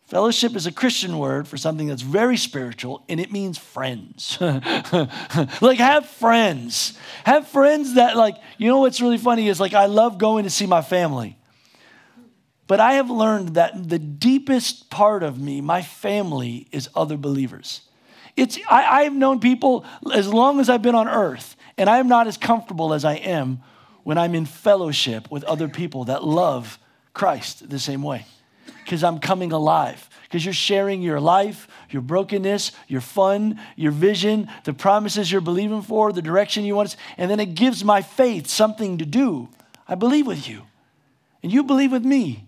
Fellowship 0.08 0.56
is 0.56 0.66
a 0.66 0.72
Christian 0.72 1.18
word 1.18 1.50
for 1.50 1.58
something 1.58 1.88
that's 1.88 2.02
very 2.02 2.38
spiritual 2.38 3.04
and 3.10 3.20
it 3.20 3.30
means 3.30 3.58
friends. 3.58 4.38
like, 4.42 5.80
have 5.80 6.06
friends. 6.06 6.98
Have 7.26 7.46
friends 7.50 7.96
that, 7.96 8.16
like, 8.16 8.38
you 8.58 8.70
know 8.70 8.80
what's 8.80 9.02
really 9.02 9.18
funny 9.18 9.50
is, 9.50 9.60
like, 9.60 9.74
I 9.74 9.88
love 9.88 10.18
going 10.18 10.46
to 10.46 10.50
see 10.50 10.66
my 10.66 10.82
family. 10.82 11.38
But 12.68 12.80
I 12.80 12.94
have 12.94 13.10
learned 13.10 13.56
that 13.56 13.90
the 13.90 14.00
deepest 14.00 14.90
part 14.90 15.24
of 15.24 15.40
me, 15.40 15.60
my 15.60 15.82
family, 15.82 16.70
is 16.72 16.90
other 16.96 17.18
believers. 17.18 17.82
It's, 18.38 18.58
I, 18.70 19.02
I've 19.02 19.14
known 19.14 19.42
people 19.42 19.84
as 20.14 20.30
long 20.30 20.62
as 20.62 20.70
I've 20.70 20.82
been 20.82 20.96
on 20.96 21.10
earth, 21.10 21.58
and 21.78 21.90
I 21.90 21.98
am 21.98 22.08
not 22.08 22.28
as 22.28 22.38
comfortable 22.38 22.94
as 22.94 23.04
I 23.04 23.16
am 23.16 23.62
when 24.04 24.18
I'm 24.18 24.36
in 24.36 24.46
fellowship 24.46 25.30
with 25.30 25.44
other 25.44 25.68
people 25.68 26.06
that 26.06 26.24
love 26.24 26.80
Christ 27.14 27.70
the 27.70 27.80
same 27.80 28.04
way 28.04 28.26
because 28.84 29.04
I'm 29.04 29.20
coming 29.20 29.52
alive. 29.52 30.10
Because 30.24 30.44
you're 30.44 30.54
sharing 30.54 31.02
your 31.02 31.22
life, 31.22 31.68
your 31.90 32.02
brokenness, 32.02 32.74
your 32.88 33.02
fun, 33.02 33.60
your 33.78 33.94
vision, 33.94 34.50
the 34.66 34.74
promises 34.74 35.32
you're 35.32 35.40
believing 35.40 35.82
for, 35.82 36.12
the 36.12 36.22
direction 36.22 36.66
you 36.66 36.76
want. 36.76 36.98
And 37.18 37.32
then 37.32 37.40
it 37.40 37.56
gives 37.56 37.84
my 37.84 38.02
faith 38.02 38.48
something 38.48 38.98
to 38.98 39.06
do. 39.06 39.50
I 39.88 39.96
believe 39.96 40.28
with 40.28 40.50
you, 40.50 40.64
and 41.42 41.52
you 41.52 41.64
believe 41.64 41.94
with 41.94 42.04
me. 42.04 42.47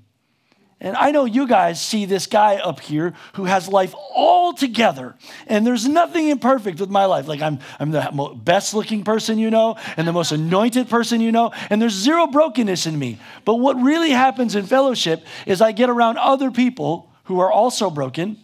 And 0.82 0.96
I 0.96 1.12
know 1.12 1.26
you 1.26 1.46
guys 1.46 1.82
see 1.82 2.06
this 2.06 2.26
guy 2.26 2.56
up 2.56 2.80
here 2.80 3.14
who 3.34 3.44
has 3.44 3.68
life 3.68 3.94
all 4.14 4.54
together, 4.54 5.16
and 5.48 5.68
there's 5.68 5.86
nothing 5.86 6.30
imperfect 6.30 6.80
with 6.80 6.90
my 6.90 7.04
life. 7.04 7.28
Like, 7.28 7.42
I'm, 7.42 7.60
I'm 7.80 7.92
the 7.92 8.34
best 8.36 8.74
looking 8.74 9.04
person 9.04 9.38
you 9.38 9.50
know, 9.50 9.76
and 9.98 10.08
the 10.08 10.14
most 10.14 10.32
anointed 10.32 10.90
person 10.90 11.20
you 11.20 11.34
know, 11.34 11.52
and 11.70 11.82
there's 11.82 11.94
zero 11.94 12.28
brokenness 12.28 12.86
in 12.86 12.98
me. 12.98 13.20
But 13.44 13.56
what 13.56 13.76
really 13.76 14.12
happens 14.12 14.56
in 14.56 14.66
fellowship 14.66 15.26
is 15.46 15.62
I 15.62 15.74
get 15.74 15.90
around 15.90 16.18
other 16.18 16.50
people 16.50 17.12
who 17.26 17.42
are 17.42 17.52
also 17.52 17.90
broken, 17.90 18.38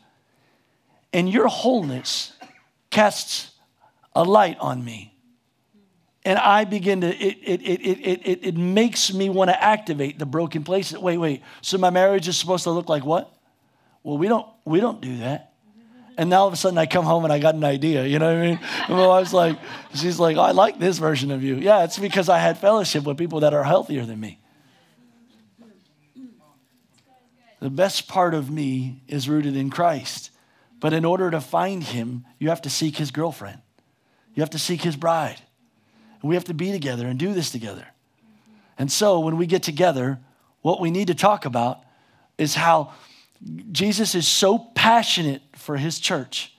and 1.13 1.30
your 1.30 1.48
wholeness 1.48 2.34
casts 2.89 3.52
a 4.13 4.24
light 4.24 4.58
on 4.60 4.84
me 4.84 5.14
and 6.26 6.40
I 6.40 6.64
begin 6.66 7.02
to, 7.02 7.16
it, 7.16 7.38
it, 7.44 7.62
it, 7.62 7.82
it, 7.82 8.28
it, 8.28 8.40
it 8.44 8.58
makes 8.58 9.14
me 9.14 9.30
want 9.30 9.52
to 9.52 9.64
activate 9.64 10.18
the 10.18 10.26
broken 10.26 10.64
places. 10.64 10.98
Wait, 10.98 11.18
wait, 11.18 11.44
so 11.62 11.78
my 11.78 11.92
marriage 11.92 12.28
is 12.28 12.36
supposed 12.36 12.64
to 12.64 12.72
look 12.72 12.90
like 12.90 13.06
what? 13.06 13.32
Well, 14.02 14.18
we 14.18 14.28
don't, 14.28 14.48
we 14.66 14.80
don't 14.80 15.00
do 15.02 15.20
that. 15.20 15.54
And 16.18 16.30
now 16.30 16.42
all 16.42 16.48
of 16.48 16.54
a 16.54 16.58
sudden 16.58 16.78
I 16.78 16.88
come 16.88 17.06
home 17.06 17.26
and 17.26 17.34
I 17.34 17.40
got 17.40 17.56
an 17.56 17.64
idea, 17.64 18.06
you 18.06 18.20
know 18.20 18.34
what 18.34 18.44
I 18.44 18.48
mean? 18.48 18.60
And 18.88 18.98
my 18.98 19.08
wife's 19.08 19.34
like, 19.34 19.60
she's 19.94 20.20
like, 20.20 20.38
oh, 20.38 20.42
I 20.42 20.52
like 20.52 20.80
this 20.80 20.98
version 20.98 21.30
of 21.30 21.44
you. 21.44 21.56
Yeah, 21.56 21.84
it's 21.84 22.00
because 22.00 22.28
I 22.28 22.40
had 22.40 22.58
fellowship 22.58 23.04
with 23.04 23.18
people 23.18 23.42
that 23.42 23.54
are 23.54 23.64
healthier 23.64 24.06
than 24.06 24.20
me. 24.20 24.40
The 27.60 27.70
best 27.70 28.08
part 28.08 28.34
of 28.34 28.50
me 28.50 29.04
is 29.08 29.28
rooted 29.30 29.56
in 29.56 29.70
Christ. 29.70 30.32
But 30.80 30.94
in 30.94 31.06
order 31.06 31.32
to 31.32 31.42
find 31.42 31.84
him, 31.84 32.26
you 32.40 32.50
have 32.50 32.62
to 32.64 32.70
seek 32.70 32.98
his 32.98 33.12
girlfriend. 33.12 33.60
You 34.34 34.42
have 34.42 34.52
to 34.52 34.60
seek 34.60 34.82
his 34.82 34.96
bride. 34.96 35.42
We 36.26 36.34
have 36.36 36.46
to 36.46 36.56
be 36.56 36.72
together 36.72 37.08
and 37.08 37.20
do 37.20 37.34
this 37.34 37.52
together. 37.52 37.86
And 38.80 38.92
so 38.92 39.20
when 39.20 39.38
we 39.38 39.46
get 39.46 39.62
together, 39.62 40.20
what 40.64 40.82
we 40.82 40.90
need 40.90 41.08
to 41.08 41.14
talk 41.14 41.46
about 41.46 41.84
is 42.38 42.56
how 42.56 42.94
Jesus 43.72 44.16
is 44.16 44.28
so 44.28 44.58
passionate 44.58 45.44
for 45.56 45.78
his 45.78 46.00
church. 46.00 46.56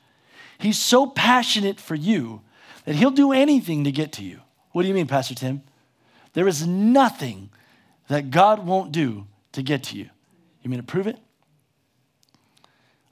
He's 0.59 0.79
so 0.79 1.07
passionate 1.07 1.81
for 1.81 1.97
you 1.97 2.43
that 2.85 2.95
he'll 2.95 3.11
do 3.11 3.33
anything 3.33 3.83
to 3.85 3.91
get 3.91 4.13
to 4.13 4.23
you. 4.23 4.41
What 4.71 4.83
do 4.83 4.89
you 4.89 4.95
mean, 4.95 5.09
Pastor 5.09 5.35
Tim? 5.35 5.63
There 6.35 6.47
is 6.47 6.65
nothing 6.65 7.51
that 8.07 8.31
God 8.31 8.65
won't 8.65 8.93
do 8.93 9.27
to 9.51 9.63
get 9.63 9.83
to 9.85 9.97
you. 9.97 10.09
You 10.63 10.71
mean 10.71 10.79
to 10.79 10.87
prove 10.87 11.09
it? 11.09 11.19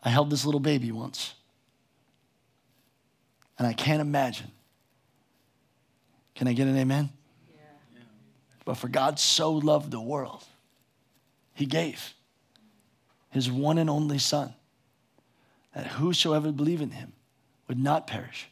I 0.04 0.10
held 0.10 0.30
this 0.30 0.44
little 0.44 0.60
baby 0.60 0.92
once. 0.92 1.34
And 3.58 3.66
I 3.66 3.72
can't 3.72 4.00
imagine 4.00 4.52
can 6.34 6.48
I 6.48 6.52
get 6.52 6.66
an 6.66 6.76
amen? 6.76 7.10
Yeah. 7.52 8.00
But 8.64 8.74
for 8.74 8.88
God 8.88 9.18
so 9.18 9.52
loved 9.52 9.90
the 9.90 10.00
world, 10.00 10.44
he 11.54 11.66
gave 11.66 12.14
his 13.30 13.50
one 13.50 13.78
and 13.78 13.90
only 13.90 14.18
Son, 14.18 14.54
that 15.74 15.88
whosoever 15.88 16.52
believe 16.52 16.80
in 16.80 16.90
him 16.90 17.12
would 17.66 17.78
not 17.78 18.06
perish, 18.06 18.48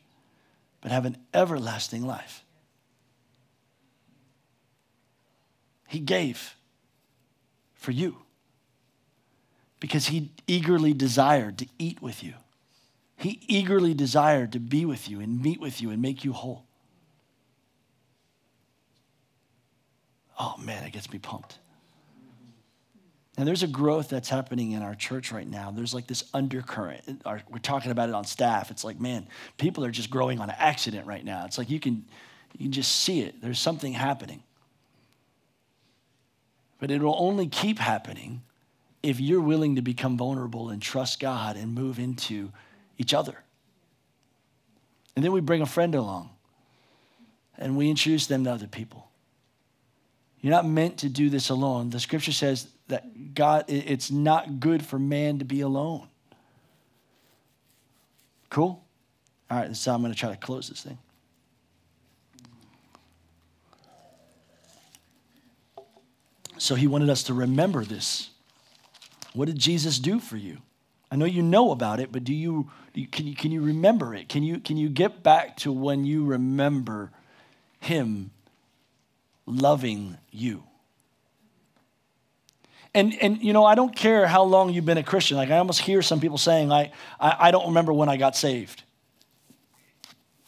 but 0.80 0.90
have 0.90 1.04
an 1.04 1.16
everlasting 1.32 2.04
life. 2.04 2.42
He 5.86 6.00
gave 6.00 6.56
for 7.74 7.92
you 7.92 8.16
because 9.78 10.06
he 10.06 10.30
eagerly 10.46 10.92
desired 10.92 11.58
to 11.58 11.66
eat 11.78 12.00
with 12.00 12.24
you. 12.24 12.34
He 13.16 13.40
eagerly 13.46 13.94
desired 13.94 14.52
to 14.52 14.58
be 14.58 14.84
with 14.84 15.08
you 15.08 15.20
and 15.20 15.40
meet 15.40 15.60
with 15.60 15.80
you 15.80 15.90
and 15.90 16.00
make 16.00 16.24
you 16.24 16.32
whole. 16.32 16.64
Oh 20.42 20.56
man, 20.58 20.82
it 20.84 20.92
gets 20.92 21.10
me 21.12 21.18
pumped. 21.18 21.58
And 23.38 23.48
there's 23.48 23.62
a 23.62 23.68
growth 23.68 24.08
that's 24.10 24.28
happening 24.28 24.72
in 24.72 24.82
our 24.82 24.94
church 24.94 25.32
right 25.32 25.48
now. 25.48 25.70
There's 25.70 25.94
like 25.94 26.06
this 26.06 26.24
undercurrent. 26.34 27.24
We're 27.24 27.58
talking 27.58 27.90
about 27.90 28.08
it 28.10 28.14
on 28.14 28.24
staff. 28.24 28.70
It's 28.70 28.84
like, 28.84 29.00
man, 29.00 29.26
people 29.56 29.84
are 29.84 29.90
just 29.90 30.10
growing 30.10 30.38
on 30.38 30.50
accident 30.50 31.06
right 31.06 31.24
now. 31.24 31.46
It's 31.46 31.56
like 31.56 31.70
you 31.70 31.80
can, 31.80 32.04
you 32.58 32.66
can 32.66 32.72
just 32.72 32.92
see 32.92 33.22
it. 33.22 33.40
There's 33.40 33.58
something 33.58 33.94
happening. 33.94 34.42
But 36.78 36.90
it 36.90 37.00
will 37.00 37.16
only 37.18 37.46
keep 37.46 37.78
happening 37.78 38.42
if 39.02 39.18
you're 39.18 39.40
willing 39.40 39.76
to 39.76 39.82
become 39.82 40.18
vulnerable 40.18 40.68
and 40.68 40.82
trust 40.82 41.18
God 41.18 41.56
and 41.56 41.74
move 41.74 41.98
into 41.98 42.52
each 42.98 43.14
other. 43.14 43.38
And 45.16 45.24
then 45.24 45.32
we 45.32 45.40
bring 45.40 45.62
a 45.62 45.66
friend 45.66 45.94
along 45.94 46.30
and 47.56 47.76
we 47.78 47.88
introduce 47.88 48.26
them 48.26 48.44
to 48.44 48.52
other 48.52 48.66
people. 48.66 49.08
You're 50.42 50.50
not 50.50 50.66
meant 50.66 50.98
to 50.98 51.08
do 51.08 51.30
this 51.30 51.48
alone. 51.48 51.90
The 51.90 52.00
scripture 52.00 52.32
says 52.32 52.66
that 52.88 53.34
God, 53.34 53.64
it's 53.68 54.10
not 54.10 54.58
good 54.58 54.84
for 54.84 54.98
man 54.98 55.38
to 55.38 55.44
be 55.44 55.60
alone. 55.60 56.08
Cool? 58.50 58.84
All 59.50 59.58
right, 59.58 59.74
so 59.74 59.94
I'm 59.94 60.02
going 60.02 60.12
to 60.12 60.18
try 60.18 60.30
to 60.30 60.36
close 60.36 60.68
this 60.68 60.82
thing. 60.82 60.98
So 66.58 66.74
he 66.74 66.86
wanted 66.86 67.08
us 67.08 67.22
to 67.24 67.34
remember 67.34 67.84
this. 67.84 68.30
What 69.34 69.46
did 69.46 69.58
Jesus 69.58 69.98
do 69.98 70.18
for 70.18 70.36
you? 70.36 70.58
I 71.10 71.16
know 71.16 71.24
you 71.24 71.42
know 71.42 71.70
about 71.70 72.00
it, 72.00 72.10
but 72.10 72.24
do 72.24 72.34
you, 72.34 72.70
can, 73.12 73.26
you, 73.26 73.36
can 73.36 73.52
you 73.52 73.60
remember 73.60 74.14
it? 74.14 74.28
Can 74.28 74.42
you, 74.42 74.58
can 74.58 74.76
you 74.76 74.88
get 74.88 75.22
back 75.22 75.56
to 75.58 75.72
when 75.72 76.04
you 76.04 76.24
remember 76.24 77.10
him 77.80 78.30
loving 79.46 80.16
you. 80.30 80.64
And, 82.94 83.14
and 83.22 83.42
you 83.42 83.52
know, 83.52 83.64
I 83.64 83.74
don't 83.74 83.94
care 83.94 84.26
how 84.26 84.42
long 84.42 84.70
you've 84.70 84.84
been 84.84 84.98
a 84.98 85.02
Christian. 85.02 85.36
Like 85.36 85.50
I 85.50 85.58
almost 85.58 85.80
hear 85.80 86.02
some 86.02 86.20
people 86.20 86.38
saying, 86.38 86.70
I, 86.70 86.92
I, 87.18 87.36
I 87.40 87.50
don't 87.50 87.68
remember 87.68 87.92
when 87.92 88.08
I 88.08 88.16
got 88.16 88.36
saved. 88.36 88.82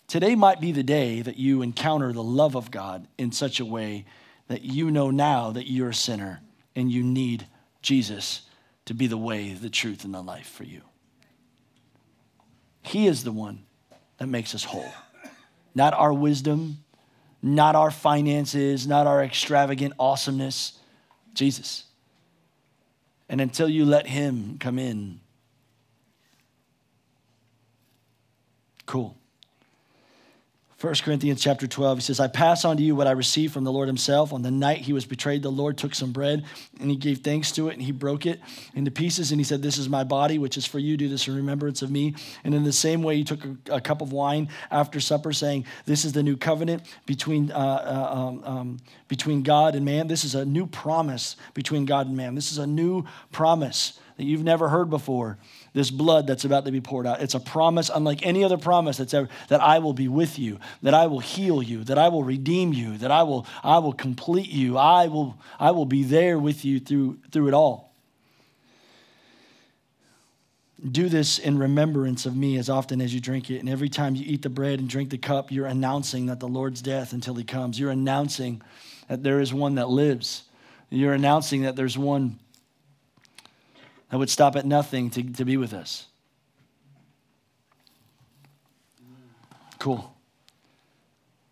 Today 0.08 0.34
might 0.34 0.60
be 0.60 0.70
the 0.72 0.82
day 0.82 1.22
that 1.22 1.38
you 1.38 1.62
encounter 1.62 2.12
the 2.12 2.22
love 2.22 2.54
of 2.54 2.70
God 2.70 3.08
in 3.16 3.32
such 3.32 3.60
a 3.60 3.64
way 3.64 4.04
that 4.48 4.62
you 4.62 4.90
know 4.90 5.10
now 5.10 5.50
that 5.52 5.70
you're 5.70 5.88
a 5.88 5.94
sinner 5.94 6.40
and 6.76 6.92
you 6.92 7.02
need 7.02 7.46
Jesus 7.82 8.42
to 8.84 8.94
be 8.94 9.06
the 9.06 9.16
way, 9.16 9.54
the 9.54 9.70
truth, 9.70 10.04
and 10.04 10.12
the 10.12 10.20
life 10.20 10.48
for 10.48 10.64
you. 10.64 10.82
He 12.82 13.06
is 13.06 13.24
the 13.24 13.32
one 13.32 13.64
that 14.18 14.26
makes 14.26 14.54
us 14.54 14.64
whole, 14.64 14.92
not 15.74 15.94
our 15.94 16.12
wisdom, 16.12 16.83
not 17.44 17.76
our 17.76 17.90
finances, 17.90 18.86
not 18.86 19.06
our 19.06 19.22
extravagant 19.22 19.92
awesomeness. 19.98 20.78
Jesus. 21.34 21.84
And 23.28 23.38
until 23.38 23.68
you 23.68 23.84
let 23.84 24.06
Him 24.06 24.56
come 24.58 24.78
in, 24.78 25.20
cool. 28.86 29.18
1 30.84 30.94
Corinthians 30.96 31.40
chapter 31.40 31.66
12, 31.66 31.96
he 31.98 32.02
says, 32.02 32.20
I 32.20 32.28
pass 32.28 32.66
on 32.66 32.76
to 32.76 32.82
you 32.82 32.94
what 32.94 33.06
I 33.06 33.12
received 33.12 33.54
from 33.54 33.64
the 33.64 33.72
Lord 33.72 33.88
himself. 33.88 34.34
On 34.34 34.42
the 34.42 34.50
night 34.50 34.82
he 34.82 34.92
was 34.92 35.06
betrayed, 35.06 35.42
the 35.42 35.50
Lord 35.50 35.78
took 35.78 35.94
some 35.94 36.12
bread 36.12 36.44
and 36.78 36.90
he 36.90 36.96
gave 36.96 37.20
thanks 37.20 37.52
to 37.52 37.70
it 37.70 37.72
and 37.72 37.80
he 37.80 37.90
broke 37.90 38.26
it 38.26 38.38
into 38.74 38.90
pieces 38.90 39.30
and 39.30 39.40
he 39.40 39.44
said, 39.44 39.62
This 39.62 39.78
is 39.78 39.88
my 39.88 40.04
body, 40.04 40.36
which 40.36 40.58
is 40.58 40.66
for 40.66 40.78
you. 40.78 40.98
Do 40.98 41.08
this 41.08 41.26
in 41.26 41.34
remembrance 41.34 41.80
of 41.80 41.90
me. 41.90 42.14
And 42.44 42.54
in 42.54 42.64
the 42.64 42.72
same 42.72 43.02
way, 43.02 43.16
he 43.16 43.24
took 43.24 43.42
a, 43.46 43.76
a 43.76 43.80
cup 43.80 44.02
of 44.02 44.12
wine 44.12 44.50
after 44.70 45.00
supper, 45.00 45.32
saying, 45.32 45.64
This 45.86 46.04
is 46.04 46.12
the 46.12 46.22
new 46.22 46.36
covenant 46.36 46.82
between, 47.06 47.50
uh, 47.50 47.56
uh, 47.56 48.14
um, 48.14 48.42
um, 48.44 48.76
between 49.08 49.42
God 49.42 49.76
and 49.76 49.86
man. 49.86 50.06
This 50.06 50.22
is 50.22 50.34
a 50.34 50.44
new 50.44 50.66
promise 50.66 51.36
between 51.54 51.86
God 51.86 52.08
and 52.08 52.16
man. 52.16 52.34
This 52.34 52.52
is 52.52 52.58
a 52.58 52.66
new 52.66 53.06
promise 53.32 53.98
that 54.18 54.24
you've 54.24 54.44
never 54.44 54.68
heard 54.68 54.90
before 54.90 55.38
this 55.74 55.90
blood 55.90 56.26
that's 56.26 56.44
about 56.44 56.64
to 56.64 56.72
be 56.72 56.80
poured 56.80 57.06
out. 57.06 57.20
It's 57.20 57.34
a 57.34 57.40
promise 57.40 57.90
unlike 57.92 58.24
any 58.24 58.44
other 58.44 58.56
promise 58.56 58.96
that's 58.96 59.12
ever 59.12 59.28
that 59.48 59.60
I 59.60 59.80
will 59.80 59.92
be 59.92 60.08
with 60.08 60.38
you, 60.38 60.58
that 60.82 60.94
I 60.94 61.06
will 61.08 61.18
heal 61.18 61.62
you, 61.62 61.84
that 61.84 61.98
I 61.98 62.08
will 62.08 62.22
redeem 62.22 62.72
you, 62.72 62.96
that 62.98 63.10
I 63.10 63.24
will 63.24 63.46
I 63.62 63.78
will 63.78 63.92
complete 63.92 64.50
you. 64.50 64.78
I 64.78 65.08
will 65.08 65.36
I 65.58 65.72
will 65.72 65.84
be 65.84 66.04
there 66.04 66.38
with 66.38 66.64
you 66.64 66.80
through 66.80 67.18
through 67.30 67.48
it 67.48 67.54
all. 67.54 67.92
Do 70.90 71.08
this 71.08 71.38
in 71.38 71.58
remembrance 71.58 72.26
of 72.26 72.36
me 72.36 72.56
as 72.56 72.68
often 72.68 73.00
as 73.00 73.12
you 73.12 73.20
drink 73.20 73.50
it. 73.50 73.58
And 73.58 73.68
every 73.68 73.88
time 73.88 74.14
you 74.14 74.24
eat 74.26 74.42
the 74.42 74.50
bread 74.50 74.78
and 74.78 74.88
drink 74.88 75.10
the 75.10 75.18
cup, 75.18 75.50
you're 75.50 75.66
announcing 75.66 76.26
that 76.26 76.40
the 76.40 76.48
Lord's 76.48 76.82
death 76.82 77.12
until 77.12 77.34
he 77.34 77.44
comes. 77.44 77.80
You're 77.80 77.90
announcing 77.90 78.60
that 79.08 79.22
there 79.22 79.40
is 79.40 79.52
one 79.52 79.76
that 79.76 79.88
lives. 79.88 80.44
You're 80.90 81.14
announcing 81.14 81.62
that 81.62 81.74
there's 81.74 81.96
one 81.96 82.38
that 84.14 84.18
would 84.18 84.30
stop 84.30 84.54
at 84.54 84.64
nothing 84.64 85.10
to, 85.10 85.24
to 85.24 85.44
be 85.44 85.56
with 85.56 85.74
us. 85.74 86.06
Cool. 89.80 90.14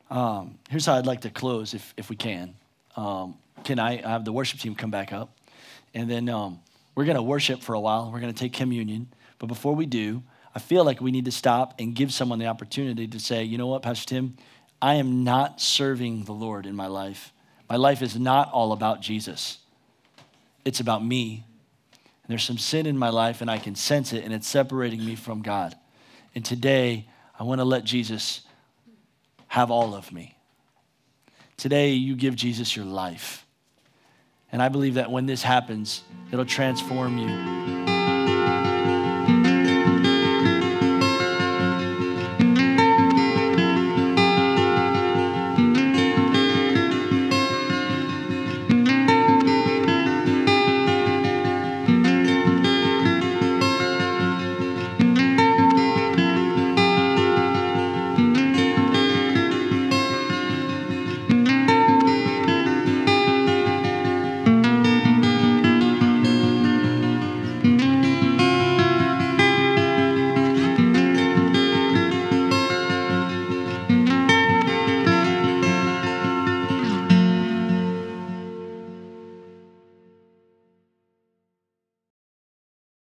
Um, 0.08 0.60
here's 0.70 0.86
how 0.86 0.94
I'd 0.94 1.04
like 1.04 1.22
to 1.22 1.30
close, 1.30 1.74
if, 1.74 1.92
if 1.96 2.08
we 2.08 2.14
can. 2.14 2.54
Um, 2.96 3.36
can 3.64 3.80
I 3.80 3.96
have 4.08 4.24
the 4.24 4.30
worship 4.30 4.60
team 4.60 4.76
come 4.76 4.92
back 4.92 5.12
up? 5.12 5.36
And 5.92 6.08
then 6.08 6.28
um, 6.28 6.60
we're 6.94 7.04
going 7.04 7.16
to 7.16 7.22
worship 7.22 7.62
for 7.62 7.74
a 7.74 7.80
while. 7.80 8.12
We're 8.12 8.20
going 8.20 8.32
to 8.32 8.38
take 8.38 8.52
communion. 8.52 9.08
But 9.40 9.48
before 9.48 9.74
we 9.74 9.84
do, 9.84 10.22
I 10.54 10.60
feel 10.60 10.84
like 10.84 11.00
we 11.00 11.10
need 11.10 11.24
to 11.24 11.32
stop 11.32 11.74
and 11.80 11.96
give 11.96 12.12
someone 12.12 12.38
the 12.38 12.46
opportunity 12.46 13.08
to 13.08 13.18
say, 13.18 13.42
you 13.42 13.58
know 13.58 13.66
what, 13.66 13.82
Pastor 13.82 14.06
Tim, 14.06 14.36
I 14.80 14.94
am 14.94 15.24
not 15.24 15.60
serving 15.60 16.26
the 16.26 16.32
Lord 16.32 16.66
in 16.66 16.76
my 16.76 16.86
life. 16.86 17.32
My 17.68 17.74
life 17.74 18.02
is 18.02 18.16
not 18.16 18.52
all 18.52 18.70
about 18.70 19.00
Jesus, 19.00 19.58
it's 20.64 20.78
about 20.78 21.04
me 21.04 21.42
there's 22.28 22.44
some 22.44 22.58
sin 22.58 22.86
in 22.86 22.96
my 22.96 23.08
life 23.08 23.40
and 23.40 23.50
I 23.50 23.58
can 23.58 23.74
sense 23.74 24.12
it 24.12 24.24
and 24.24 24.32
it's 24.32 24.46
separating 24.46 25.04
me 25.04 25.16
from 25.16 25.42
God. 25.42 25.74
And 26.34 26.44
today, 26.44 27.06
I 27.38 27.44
want 27.44 27.60
to 27.60 27.64
let 27.64 27.84
Jesus 27.84 28.42
have 29.48 29.70
all 29.70 29.94
of 29.94 30.12
me. 30.12 30.36
Today, 31.56 31.90
you 31.90 32.16
give 32.16 32.36
Jesus 32.36 32.74
your 32.74 32.86
life. 32.86 33.46
And 34.50 34.62
I 34.62 34.68
believe 34.68 34.94
that 34.94 35.10
when 35.10 35.26
this 35.26 35.42
happens, 35.42 36.02
it'll 36.30 36.44
transform 36.44 37.18
you 37.18 37.81